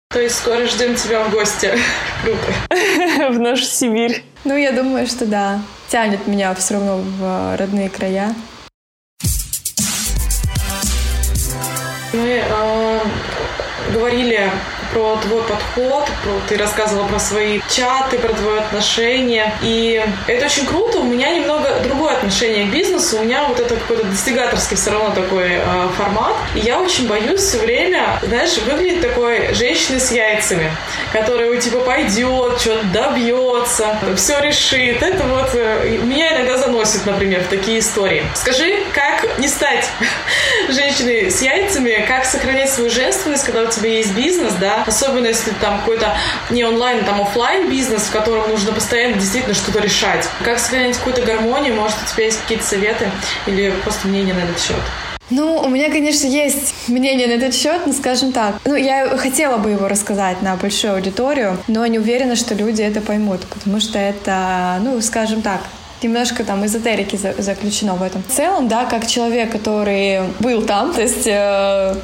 [0.09, 1.71] То есть скоро ждем тебя в гости.
[2.23, 3.29] Круто.
[3.33, 4.23] В нашу Сибирь.
[4.45, 5.61] Ну, я думаю, что да.
[5.89, 8.33] Тянет меня все равно в родные края.
[12.13, 12.99] Мы э,
[13.93, 14.49] говорили
[14.91, 19.53] про твой подход, про, ты рассказывала про свои чаты, про твое отношение.
[19.61, 20.99] И это очень круто.
[20.99, 23.19] У меня немного другое отношение к бизнесу.
[23.19, 26.35] У меня вот это какой-то достигаторский все равно такой э, формат.
[26.55, 30.71] И я очень боюсь все время, знаешь, выглядеть такой женщиной с яйцами,
[31.11, 35.01] которая типа пойдет, что-то добьется, все решит.
[35.01, 38.23] Это вот э, меня иногда заносит, например, в такие истории.
[38.35, 39.87] Скажи, как не стать
[40.69, 45.51] женщиной с яйцами, как сохранять свою женственность, когда у тебя есть бизнес, да, особенно если
[45.61, 46.15] там какой-то
[46.49, 50.27] не онлайн, там офлайн бизнес, в котором нужно постоянно действительно что-то решать.
[50.43, 51.75] Как сохранять какую-то гармонию?
[51.75, 53.11] Может, у тебя есть какие-то советы
[53.45, 54.75] или просто мнение на этот счет?
[55.29, 58.55] Ну, у меня, конечно, есть мнение на этот счет, но скажем так.
[58.63, 63.01] Ну, я хотела бы его рассказать на большую аудиторию, но не уверена, что люди это
[63.01, 65.61] поймут, потому что это, ну, скажем так,
[66.01, 68.23] немножко там эзотерики заключено в этом.
[68.23, 71.95] В целом, да, как человек, который был там, то есть Э,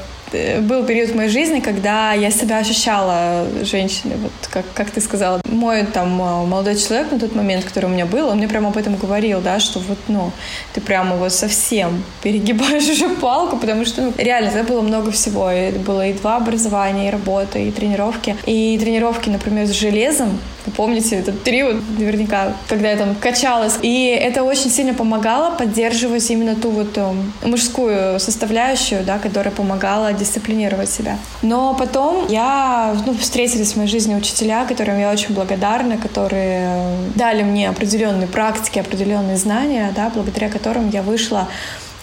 [0.62, 5.42] был период в моей жизни, когда я себя ощущала женщиной, вот как, как ты сказала.
[5.46, 8.70] Мой там э, молодой человек на тот момент, который у меня был, он мне прямо
[8.70, 10.32] об этом говорил, да, что вот, ну,
[10.74, 15.52] ты прямо вот совсем перегибаешь уже палку, потому что, ну, реально, это было много всего.
[15.52, 18.36] И было и два образования, и работа, и тренировки.
[18.46, 23.78] И тренировки, например, с железом, вы помните этот период наверняка, когда я там качалась.
[23.82, 30.14] И это очень сильно помогало поддерживать именно ту вот um, мужскую составляющую, да, которая помогала
[30.24, 31.18] дисциплинировать себя.
[31.42, 37.44] Но потом я, ну, встретились в моей жизни учителя, которым я очень благодарна, которые дали
[37.44, 41.48] мне определенные практики, определенные знания, да, благодаря которым я вышла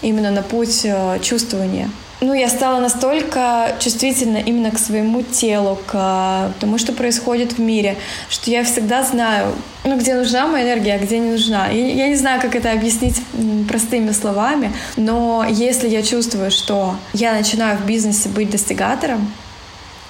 [0.01, 1.89] именно на путь э, чувствования
[2.21, 7.97] ну, я стала настолько чувствительна именно к своему телу, к тому, что происходит в мире,
[8.29, 11.71] что я всегда знаю, ну, где нужна моя энергия, а где не нужна.
[11.71, 13.21] И я не знаю, как это объяснить
[13.67, 19.33] простыми словами, но если я чувствую, что я начинаю в бизнесе быть достигатором,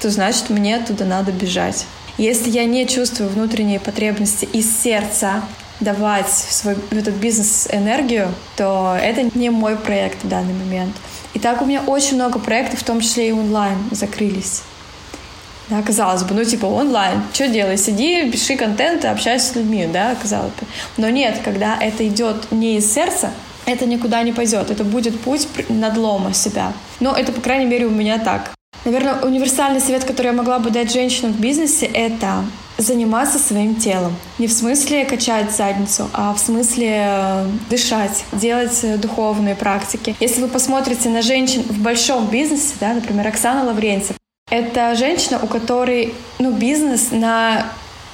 [0.02, 1.86] то значит мне оттуда надо бежать.
[2.18, 5.44] Если я не чувствую внутренние потребности из сердца
[5.80, 10.94] давать в свой в этот бизнес энергию, то это не мой проект в данный момент.
[11.34, 14.64] И так у меня очень много проектов, в том числе и онлайн, закрылись.
[15.70, 20.16] Да, казалось бы, ну типа онлайн, что делай, сиди, пиши контент общайся с людьми, да,
[20.22, 20.68] казалось бы.
[20.98, 23.32] Но нет, когда это идет не из сердца,
[23.66, 26.74] это никуда не пойдет, это будет путь надлома себя.
[27.00, 28.52] Но это, по крайней мере, у меня так.
[28.84, 32.44] Наверное, универсальный совет, который я могла бы дать женщинам в бизнесе, это
[32.78, 34.16] заниматься своим телом.
[34.40, 40.16] Не в смысле качать задницу, а в смысле э, дышать, делать духовные практики.
[40.20, 44.16] Если вы посмотрите на женщин в большом бизнесе, да, например, Оксана Лавренцев,
[44.50, 47.68] это женщина, у которой ну, бизнес на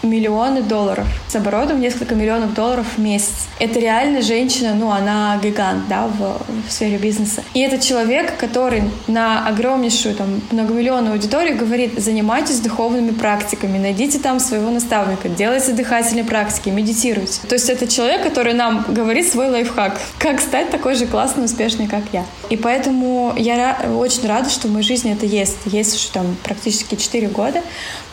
[0.04, 1.08] миллионы долларов.
[1.28, 3.48] С оборотом несколько миллионов долларов в месяц.
[3.60, 7.44] Это реально женщина, ну, она гигант, да, в, в сфере бизнеса.
[7.54, 14.40] И это человек, который на огромнейшую, там, многомиллионную аудиторию говорит, занимайтесь духовными практиками, найдите там
[14.40, 17.42] своего наставника, делайте дыхательные практики, медитируйте.
[17.48, 21.88] То есть это человек, который нам говорит свой лайфхак, как стать такой же классной, успешной,
[21.88, 22.26] как я.
[22.50, 25.58] И поэтому я очень рада, что в моей жизни это есть.
[25.66, 27.62] Есть уже там практически 4 года,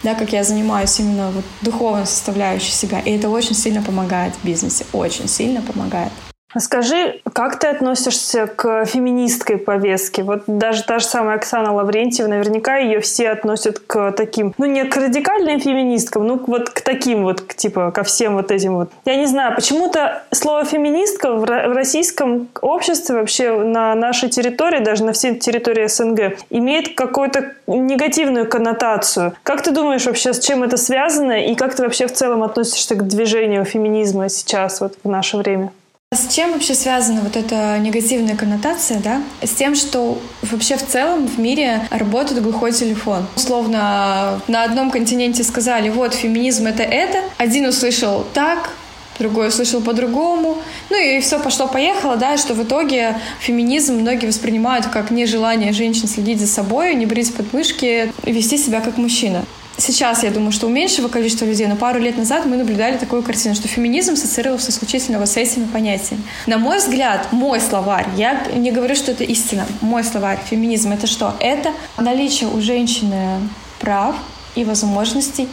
[0.03, 1.45] да, как я занимаюсь именно вот
[1.75, 3.01] духовной составляющей себя.
[3.01, 6.13] И это очень сильно помогает в бизнесе, очень сильно помогает.
[6.59, 10.23] Скажи, как ты относишься к феминистской повестке?
[10.23, 14.85] Вот даже та же самая Оксана Лаврентьева, наверняка ее все относят к таким, ну не
[14.85, 18.91] к радикальным феминисткам, ну вот к таким вот, к, типа ко всем вот этим вот.
[19.05, 25.13] Я не знаю, почему-то слово феминистка в, российском обществе вообще на нашей территории, даже на
[25.13, 29.35] всей территории СНГ, имеет какую-то негативную коннотацию.
[29.43, 32.95] Как ты думаешь вообще, с чем это связано и как ты вообще в целом относишься
[32.95, 35.73] к движению феминизма сейчас вот в наше время?
[36.15, 39.21] С чем вообще связана вот эта негативная коннотация, да?
[39.43, 43.27] С тем, что вообще в целом в мире работает глухой телефон.
[43.37, 47.19] Условно, на одном континенте сказали, вот, феминизм— это это.
[47.37, 48.71] Один услышал так,
[49.19, 50.59] другой услышал по-другому.
[50.91, 56.41] Ну и все пошло-поехало, да, что в итоге феминизм многие воспринимают как нежелание женщин следить
[56.41, 59.45] за собой, не брить подмышки вести себя как мужчина.
[59.77, 63.23] Сейчас, я думаю, что у меньшего количества людей, но пару лет назад мы наблюдали такую
[63.23, 66.23] картину, что феминизм ассоциировался исключительно вот с этими понятиями.
[66.47, 71.09] На мой взгляд, мой словарь, я не говорю, что это истина, мой словарь, феминизм— это
[71.09, 71.35] что?
[71.41, 73.41] Это наличие у женщины
[73.81, 74.15] прав
[74.55, 75.49] и возможностей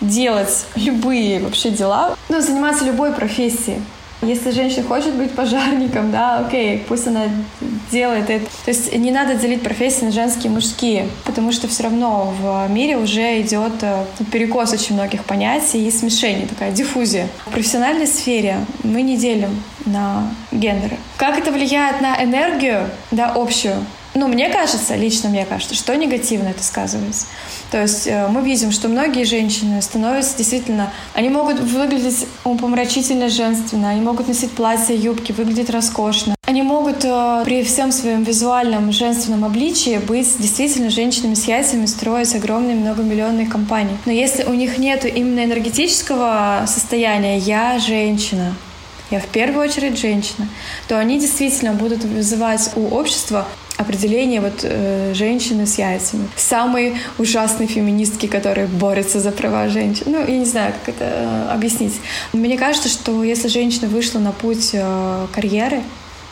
[0.00, 3.80] делать любые вообще дела, ну, заниматься любой профессией.
[4.24, 7.24] Если женщина хочет быть пожарником, да, окей, пусть она
[7.90, 8.46] делает это.
[8.64, 12.68] То есть не надо делить профессии на женские и мужские, потому что все равно в
[12.70, 17.28] мире уже идет э, перекос очень многих понятий и смешение, такая диффузия.
[17.46, 20.96] В профессиональной сфере мы не делим на гендеры.
[21.16, 23.76] Как это влияет на энергию, да, общую?
[24.14, 27.26] Ну, мне кажется, лично мне кажется, что негативно это сказывается.
[27.72, 30.92] То есть э, мы видим, что многие женщины становятся действительно...
[31.14, 36.36] Они могут выглядеть умопомрачительно женственно, они могут носить платья, юбки, выглядеть роскошно.
[36.46, 42.36] Они могут э, при всем своем визуальном женственном обличии быть действительно женщинами с яйцами, строить
[42.36, 43.98] огромные многомиллионные компании.
[44.06, 48.54] Но если у них нет именно энергетического состояния «я женщина»,
[49.10, 50.48] я в первую очередь женщина,
[50.88, 53.46] то они действительно будут вызывать у общества
[53.76, 56.28] определение вот э, женщины с яйцами.
[56.36, 60.04] Самые ужасные феминистки, которые борются за права женщин.
[60.06, 61.94] Ну, я не знаю, как это э, объяснить.
[62.32, 65.82] Мне кажется, что если женщина вышла на путь э, карьеры,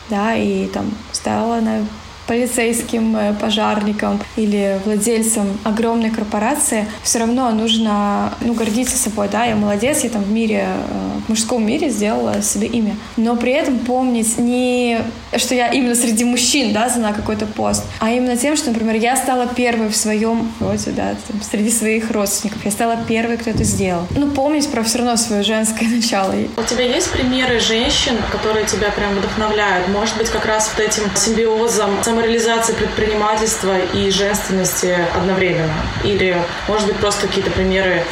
[0.08, 1.86] да, и там стала на
[2.26, 9.28] полицейским, э, пожарником или владельцем огромной корпорации, все равно нужно ну, гордиться собой.
[9.30, 12.96] Да, я молодец, я там в мире, э, в мужском мире сделала себе имя.
[13.16, 15.00] Но при этом помнить не,
[15.36, 19.16] что я именно среди мужчин да, заняла какой-то пост, а именно тем, что, например, я
[19.16, 22.64] стала первой в своем роде, да, там, среди своих родственников.
[22.64, 24.06] Я стала первой, кто это сделал.
[24.16, 26.34] Ну, помнить про все равно свое женское начало.
[26.56, 29.88] У тебя есть примеры женщин, которые тебя прям вдохновляют?
[29.88, 35.72] Может быть, как раз вот этим симбиозом самореализации предпринимательства и женственности одновременно?
[36.04, 36.36] Или,
[36.68, 38.02] может быть, просто какие-то примеры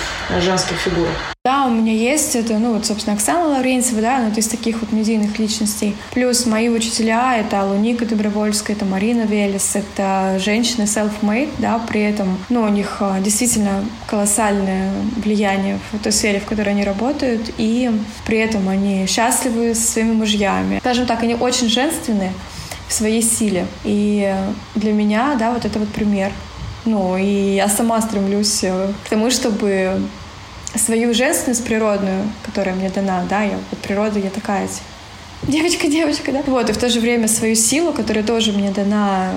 [0.41, 1.07] женских фигур?
[1.45, 4.81] Да, у меня есть это, ну вот, собственно, Оксана Лаврентьева, да, ну, это из таких
[4.81, 5.97] вот медийных личностей.
[6.13, 12.39] Плюс мои учителя— это Луника Добровольская, это Марина Велес, это женщины self-made, да, при этом,
[12.49, 17.91] ну, у них а, действительно колоссальное влияние в той сфере, в которой они работают, и
[18.27, 20.79] при этом они счастливы со своими мужьями.
[20.81, 22.33] Скажем так, они очень женственные,
[22.91, 23.67] в своей силе.
[23.85, 24.35] И
[24.75, 26.33] для меня, да, вот это вот пример.
[26.85, 30.01] Ну, и я сама стремлюсь э, к тому, чтобы
[30.75, 34.69] свою женственность природную, которая мне дана, да, я от природы я такая
[35.45, 36.43] девочка, девочка, да.
[36.47, 39.35] Вот, и в то же время свою силу, которая тоже мне дана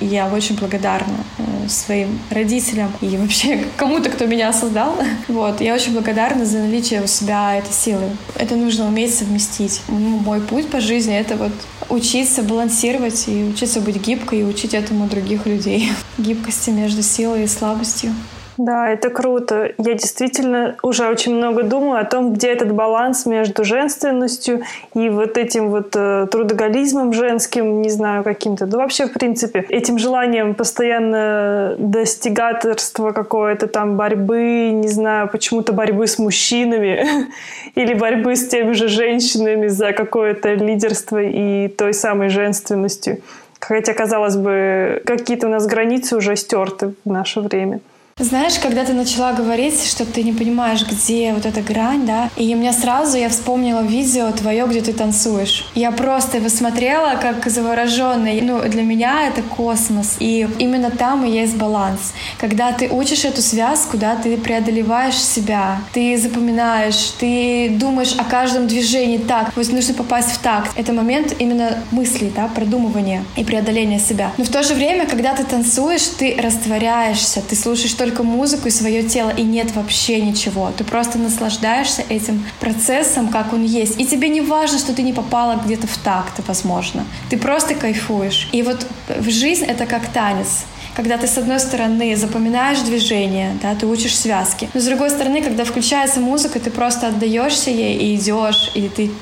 [0.00, 4.96] я очень благодарна э, своим родителям и вообще кому-то, кто меня создал.
[5.28, 8.10] Вот, я очень благодарна за наличие у себя этой силы.
[8.34, 9.82] Это нужно уметь совместить.
[9.88, 11.52] Ну, мой путь по жизни— это вот
[11.88, 15.90] учиться балансировать и учиться быть гибкой и учить этому других людей.
[16.18, 18.14] Гибкости между силой и слабостью.
[18.58, 19.70] Да, это круто.
[19.78, 24.62] Я действительно уже очень много думаю о том, где этот баланс между женственностью
[24.94, 28.66] и вот этим вот э, трудоголизмом женским, не знаю, каким-то.
[28.66, 36.08] Да вообще, в принципе, этим желанием постоянно достигаторства какое-то там борьбы, не знаю, почему-то борьбы
[36.08, 37.06] с мужчинами
[37.76, 43.18] или борьбы с теми же женщинами за какое-то лидерство и той самой женственностью.
[43.60, 47.78] Хотя, казалось бы, какие-то у нас границы уже стерты в наше время.
[48.18, 52.52] Знаешь, когда ты начала говорить, что ты не понимаешь, где вот эта грань, да, и
[52.52, 55.64] у меня сразу я вспомнила видео твое, где ты танцуешь.
[55.76, 58.40] Я просто его смотрела как завороженная.
[58.42, 60.16] Ну, для меня это космос.
[60.18, 62.12] И именно там и есть баланс.
[62.38, 68.66] Когда ты учишь эту связку, да, ты преодолеваешь себя, ты запоминаешь, ты думаешь о каждом
[68.66, 70.72] движении так, вот нужно попасть в такт.
[70.76, 74.32] Это момент именно мысли, да, продумывания и преодоления себя.
[74.38, 78.68] Но в то же время, когда ты танцуешь, ты растворяешься, ты слушаешь только только музыку
[78.68, 80.72] и свое тело, и нет вообще ничего.
[80.76, 84.00] Ты просто наслаждаешься этим процессом, как он есть.
[84.00, 87.04] И тебе не важно, что ты не попала где-то в такт, возможно.
[87.28, 88.48] Ты просто кайфуешь.
[88.52, 88.86] И вот
[89.26, 90.64] жизнь это как танец
[90.96, 95.42] когда ты, с одной стороны, запоминаешь движение, да, ты учишь связки, но с другой стороны,
[95.42, 99.12] когда включается музыка, ты просто отдаешься ей и идешь, и ты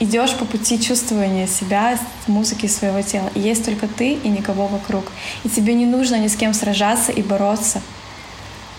[0.00, 3.30] идешь по пути чувствования себя, музыки своего тела.
[3.36, 5.04] И есть только ты и никого вокруг.
[5.44, 7.80] И тебе не нужно ни с кем сражаться и бороться,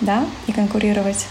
[0.02, 1.28] да, и конкурировать.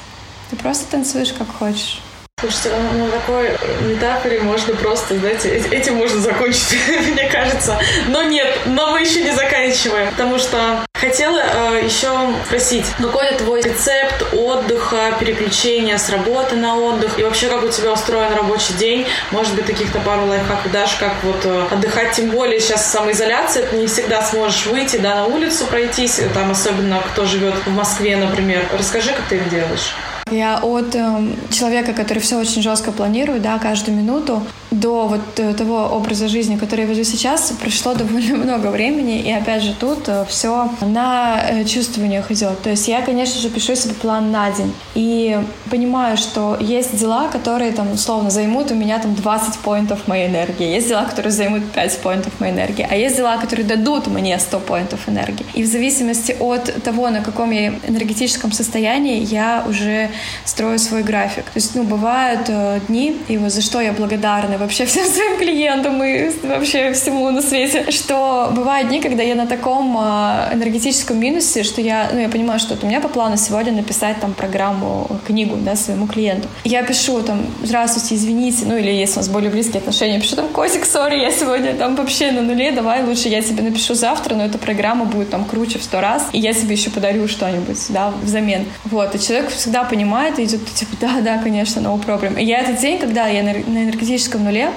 [0.50, 2.00] Ты просто танцуешь как хочешь.
[2.42, 3.50] Слушайте, ну, на такой
[3.82, 6.76] метафоре можно просто, знаете, этим можно закончить,
[7.12, 7.78] мне кажется.
[8.08, 12.08] Но нет, но мы еще не заканчиваем, потому что хотела э, еще
[12.46, 17.92] спросить, какой твой рецепт отдыха, переключения с работы на отдых, и вообще как у тебя
[17.92, 22.58] устроен рабочий день, может быть, каких-то пару лайфхаков дашь, как вот э, отдыхать, тем более
[22.58, 27.54] сейчас самоизоляция, ты не всегда сможешь выйти, да, на улицу пройтись, там особенно кто живет
[27.64, 28.66] в Москве, например.
[28.76, 29.94] Расскажи, как ты это делаешь.
[30.32, 35.52] Я от э, человека, который все очень жестко планирует, да, каждую минуту, до вот э,
[35.54, 40.08] того образа жизни, который я веду сейчас, прошло довольно много времени, и опять же тут
[40.08, 42.62] э, все на э, чувствованиях идет.
[42.62, 45.38] То есть я, конечно же, пишу себе план на день и
[45.70, 50.66] понимаю, что есть дела, которые там условно займут у меня там 20 поинтов моей энергии,
[50.66, 54.58] есть дела, которые займут 5 поинтов моей энергии, а есть дела, которые дадут мне 100
[54.60, 55.44] поинтов энергии.
[55.54, 60.10] И в зависимости от того, на каком я энергетическом состоянии, я уже
[60.44, 61.44] строю свой график.
[61.44, 62.50] То есть, ну, бывают
[62.88, 67.42] дни, и вот за что я благодарна вообще всем своим клиентам и вообще всему на
[67.42, 72.28] свете, что бывают дни, когда я на таком а, энергетическом минусе, что я, ну, я
[72.28, 76.48] понимаю, что у меня по плану сегодня написать там программу, книгу, да, своему клиенту.
[76.64, 80.48] Я пишу там, здравствуйте, извините, ну, или если у нас более близкие отношения, пишу там,
[80.48, 84.44] котик, сори, я сегодня там вообще на нуле, давай лучше я тебе напишу завтра, но
[84.44, 88.12] эта программа будет там круче в сто раз, и я тебе еще подарю что-нибудь, да,
[88.22, 88.66] взамен.
[88.84, 90.01] Вот, и человек всегда понимает
[90.38, 92.40] и идет, типа, да, да, конечно, no problem.
[92.40, 94.70] И я этот день, когда я на энергетическом нуле,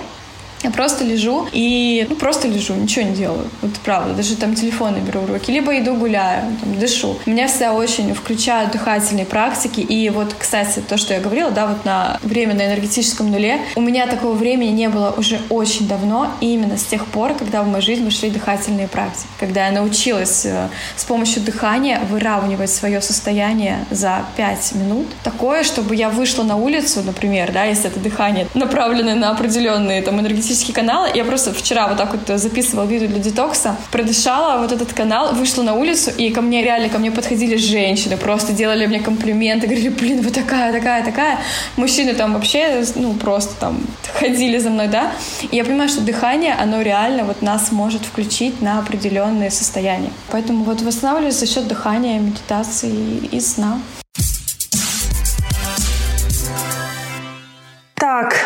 [0.63, 3.49] я просто лежу и ну, просто лежу, ничего не делаю.
[3.61, 5.51] Вот правда, даже там телефон не беру в руки.
[5.51, 7.17] Либо иду гуляю, там, дышу.
[7.25, 9.81] Меня всегда очень включают дыхательные практики.
[9.81, 13.81] И вот, кстати, то, что я говорила, да, вот на время на энергетическом нуле, у
[13.81, 17.81] меня такого времени не было уже очень давно, именно с тех пор, когда в мою
[17.81, 19.27] жизнь вошли дыхательные практики.
[19.39, 25.07] Когда я научилась э, с помощью дыхания выравнивать свое состояние за 5 минут.
[25.23, 30.19] Такое, чтобы я вышла на улицу, например, да, если это дыхание направлено на определенные там
[30.19, 31.05] энергетические энергетический канал.
[31.13, 35.63] Я просто вчера вот так вот записывала видео для детокса, продышала вот этот канал, вышла
[35.63, 39.89] на улицу, и ко мне реально, ко мне подходили женщины, просто делали мне комплименты, говорили,
[39.89, 41.39] блин, вы такая, такая, такая.
[41.77, 43.81] Мужчины там вообще, ну, просто там
[44.19, 45.11] ходили за мной, да.
[45.51, 50.11] И я понимаю, что дыхание, оно реально вот нас может включить на определенные состояния.
[50.31, 53.79] Поэтому вот восстанавливаюсь за счет дыхания, медитации и сна.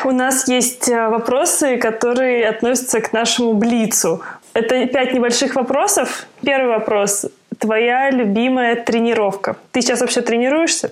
[0.06, 4.22] У нас есть э, вопросы, которые относятся к нашему Блицу.
[4.54, 6.26] Это пять небольших вопросов.
[6.42, 7.26] Первый вопрос.
[7.58, 9.58] Твоя любимая тренировка.
[9.72, 10.92] Ты сейчас вообще тренируешься?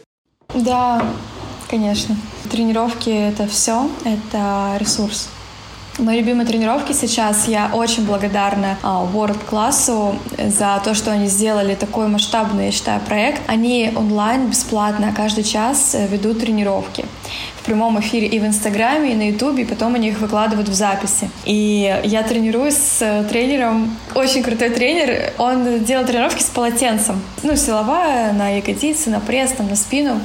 [0.53, 1.01] Да,
[1.69, 2.15] конечно.
[2.51, 5.29] Тренировки— это все, это ресурс.
[5.97, 11.73] Мои любимые тренировки сейчас я очень благодарна uh, World классу за то, что они сделали
[11.73, 13.41] такой масштабный, я считаю, проект.
[13.47, 17.05] Они онлайн бесплатно каждый час э, ведут тренировки
[17.67, 21.29] прямом эфире и в Инстаграме, и на Ютубе, и потом они их выкладывают в записи.
[21.45, 27.21] И я тренируюсь с э, тренером, очень крутой тренер, он делает тренировки с полотенцем.
[27.43, 30.21] Ну, силовая, на ягодицы, на пресс, там, на спину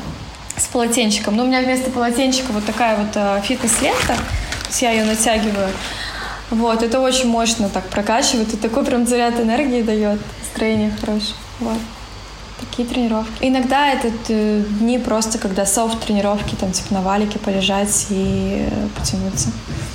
[0.56, 1.36] с полотенчиком.
[1.36, 4.16] Но у меня вместо полотенчика вот такая вот э, фитнес-лента,
[4.80, 5.68] я ее натягиваю.
[6.50, 11.34] Вот, это очень мощно так прокачивает, и такой прям заряд энергии дает, настроение хорошее.
[11.60, 11.78] Вот.
[12.60, 13.32] Такие тренировки.
[13.40, 19.48] Иногда это э, дни просто, когда софт-тренировки, там, типа, на валике полежать и э, потянуться.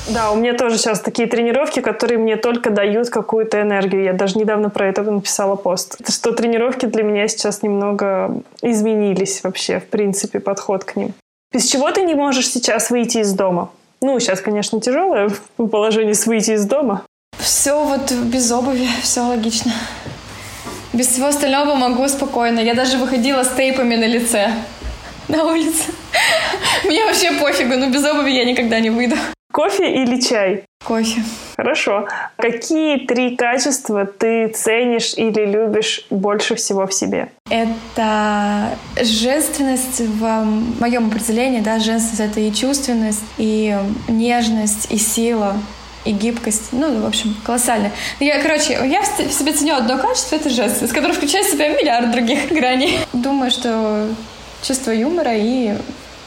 [0.09, 4.03] Да, у меня тоже сейчас такие тренировки, которые мне только дают какую-то энергию.
[4.03, 5.97] Я даже недавно про это написала пост.
[6.09, 11.13] Что тренировки для меня сейчас немного изменились вообще, в принципе, подход к ним.
[11.53, 13.69] Без чего ты не можешь сейчас выйти из дома?
[14.01, 17.03] Ну, сейчас, конечно, тяжелое положение с выйти из дома.
[17.39, 19.71] Все вот без обуви, все логично.
[20.93, 22.59] Без всего остального могу спокойно.
[22.59, 24.51] Я даже выходила с тейпами на лице
[25.27, 25.85] на улице.
[26.85, 29.15] Мне вообще пофигу, но без обуви я никогда не выйду.
[29.51, 30.63] Кофе или чай?
[30.83, 31.21] Кофе.
[31.55, 32.07] Хорошо.
[32.35, 37.29] Какие три качества ты ценишь или любишь больше всего в себе?
[37.49, 40.45] Это женственность в
[40.79, 43.75] моем определении, да, женственность— это и чувственность, и
[44.07, 45.55] нежность, и сила,
[46.05, 46.69] и гибкость.
[46.71, 47.91] Ну, в общем, колоссально.
[48.19, 51.69] Я, короче, я в себе ценю одно качество, это жест, с которым включает в себя
[51.69, 52.99] миллиард других граней.
[53.13, 54.07] Думаю, что
[54.61, 55.73] чувство юмора и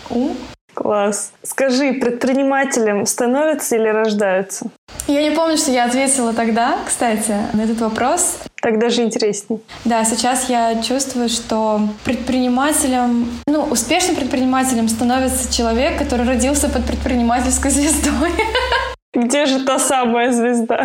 [0.08, 0.36] ум.
[0.74, 1.32] Класс.
[1.42, 4.66] Скажи, предпринимателем становятся или рождаются?
[5.06, 8.38] Я не помню, что я ответила тогда, кстати, на этот вопрос.
[8.62, 9.60] Так даже интересней.
[9.84, 17.70] Да, сейчас я чувствую, что предпринимателем, ну, успешным предпринимателем становится человек, который родился под предпринимательской
[17.70, 18.30] звездой.
[19.14, 20.84] Где же та самая звезда?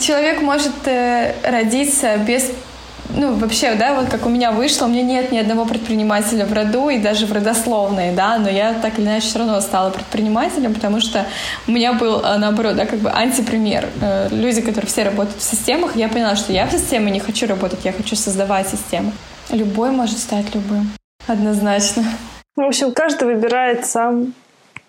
[0.00, 2.50] Человек может э, родиться без
[3.14, 6.52] ну, вообще, да, вот как у меня вышло, у меня нет ни одного предпринимателя в
[6.52, 10.74] роду и даже в родословной, да, но я так или иначе все равно стала предпринимателем,
[10.74, 11.26] потому что
[11.66, 13.88] у меня был, э, наоборот, да, как бы антипример.
[14.00, 17.46] Э, люди, которые все работают в системах, я поняла, что я в системе не хочу
[17.46, 19.12] работать, я хочу создавать систему.
[19.50, 20.90] Любой может стать любым.
[21.26, 22.04] Однозначно.
[22.56, 24.32] В общем, каждый выбирает сам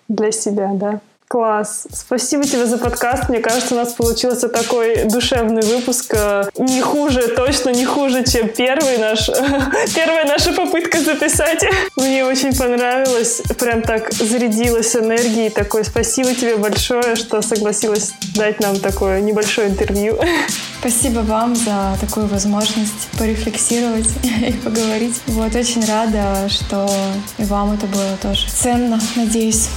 [0.07, 0.99] для себя, да.
[1.29, 1.87] Класс.
[1.91, 3.27] Спасибо тебе за подкаст.
[3.27, 6.13] Мне кажется, у нас получился такой душевный выпуск.
[6.13, 9.27] Э, не хуже, точно не хуже, чем первый наш,
[9.95, 11.65] первая наша попытка записать.
[11.97, 13.41] Мне очень понравилось.
[13.59, 15.49] Прям так зарядилась энергией.
[15.49, 20.17] Такой спасибо тебе большое, что согласилась дать нам такое небольшое интервью.
[20.79, 25.19] Спасибо вам за такую возможность порефлексировать и поговорить.
[25.25, 26.89] Вот, очень рада, что
[27.37, 29.67] и вам это было тоже ценно, надеюсь.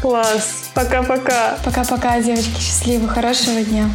[0.00, 0.70] Класс.
[0.74, 1.58] Пока-пока.
[1.64, 2.60] Пока-пока, девочки.
[2.60, 3.08] Счастливо.
[3.08, 3.90] Хорошего дня.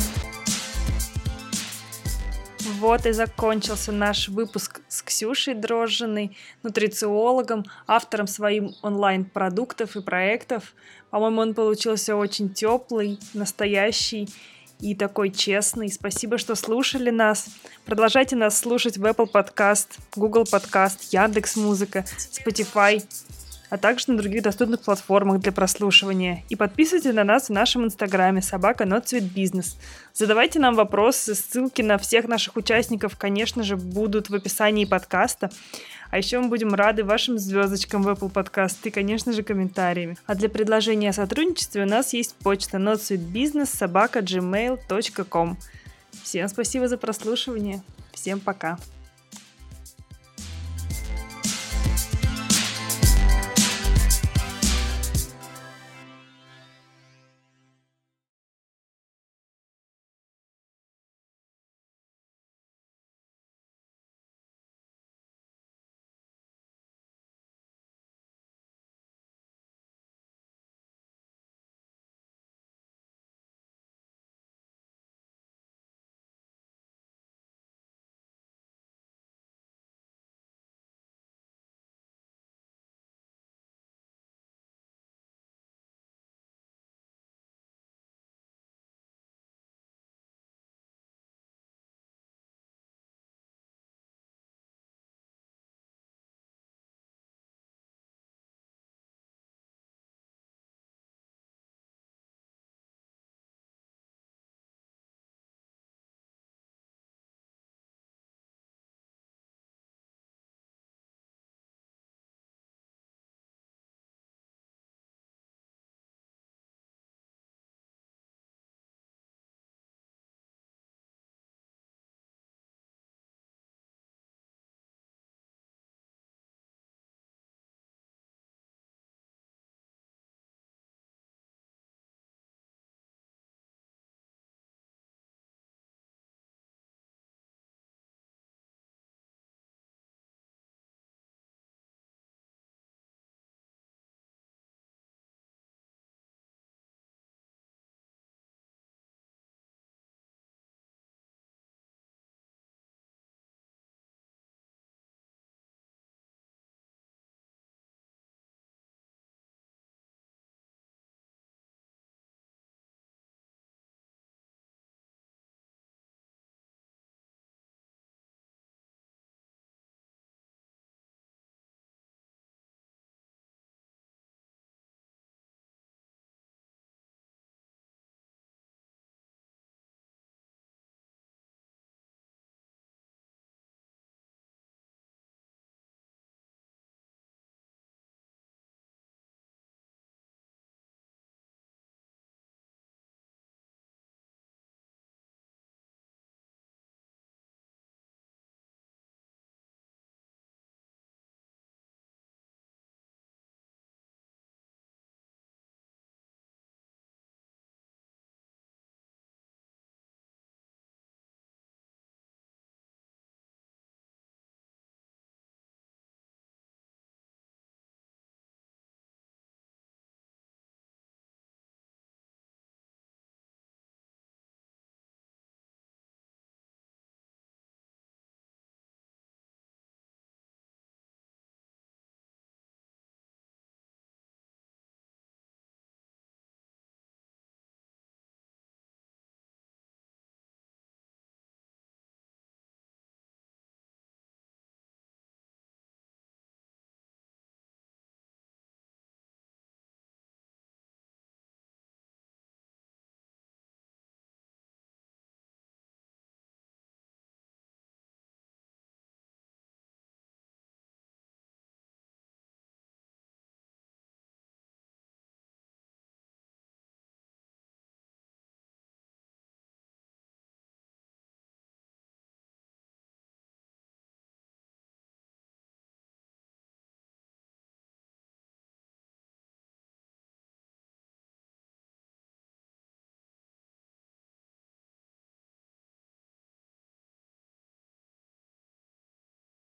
[2.79, 10.73] Вот и закончился наш выпуск с Ксюшей Дрожжиной, нутрициологом, автором своим онлайн-продуктов и проектов.
[11.09, 14.27] По-моему, он получился очень теплый, настоящий
[14.81, 15.89] и такой честный.
[15.89, 17.47] Спасибо, что слушали нас.
[17.85, 19.87] Продолжайте нас слушать в Apple Podcast,
[20.17, 23.01] Google Podcast, Яндекс Музыка, Spotify
[23.73, 26.43] а также на других доступных платформах для прослушивания.
[26.47, 28.85] И подписывайтесь на нас в нашем инстаграме собака
[29.35, 29.79] Бизнес.
[30.13, 35.49] Задавайте нам вопросы, ссылки на всех наших участников, конечно же, будут в описании подкаста.
[36.11, 40.17] А еще мы будем рады вашим звездочкам в Apple Podcast и, конечно же, комментариями.
[40.27, 45.57] А для предложения о сотрудничестве у нас есть почта notsweetbusiness собака gmail.com.
[46.21, 47.81] Всем спасибо за прослушивание.
[48.11, 48.77] Всем пока.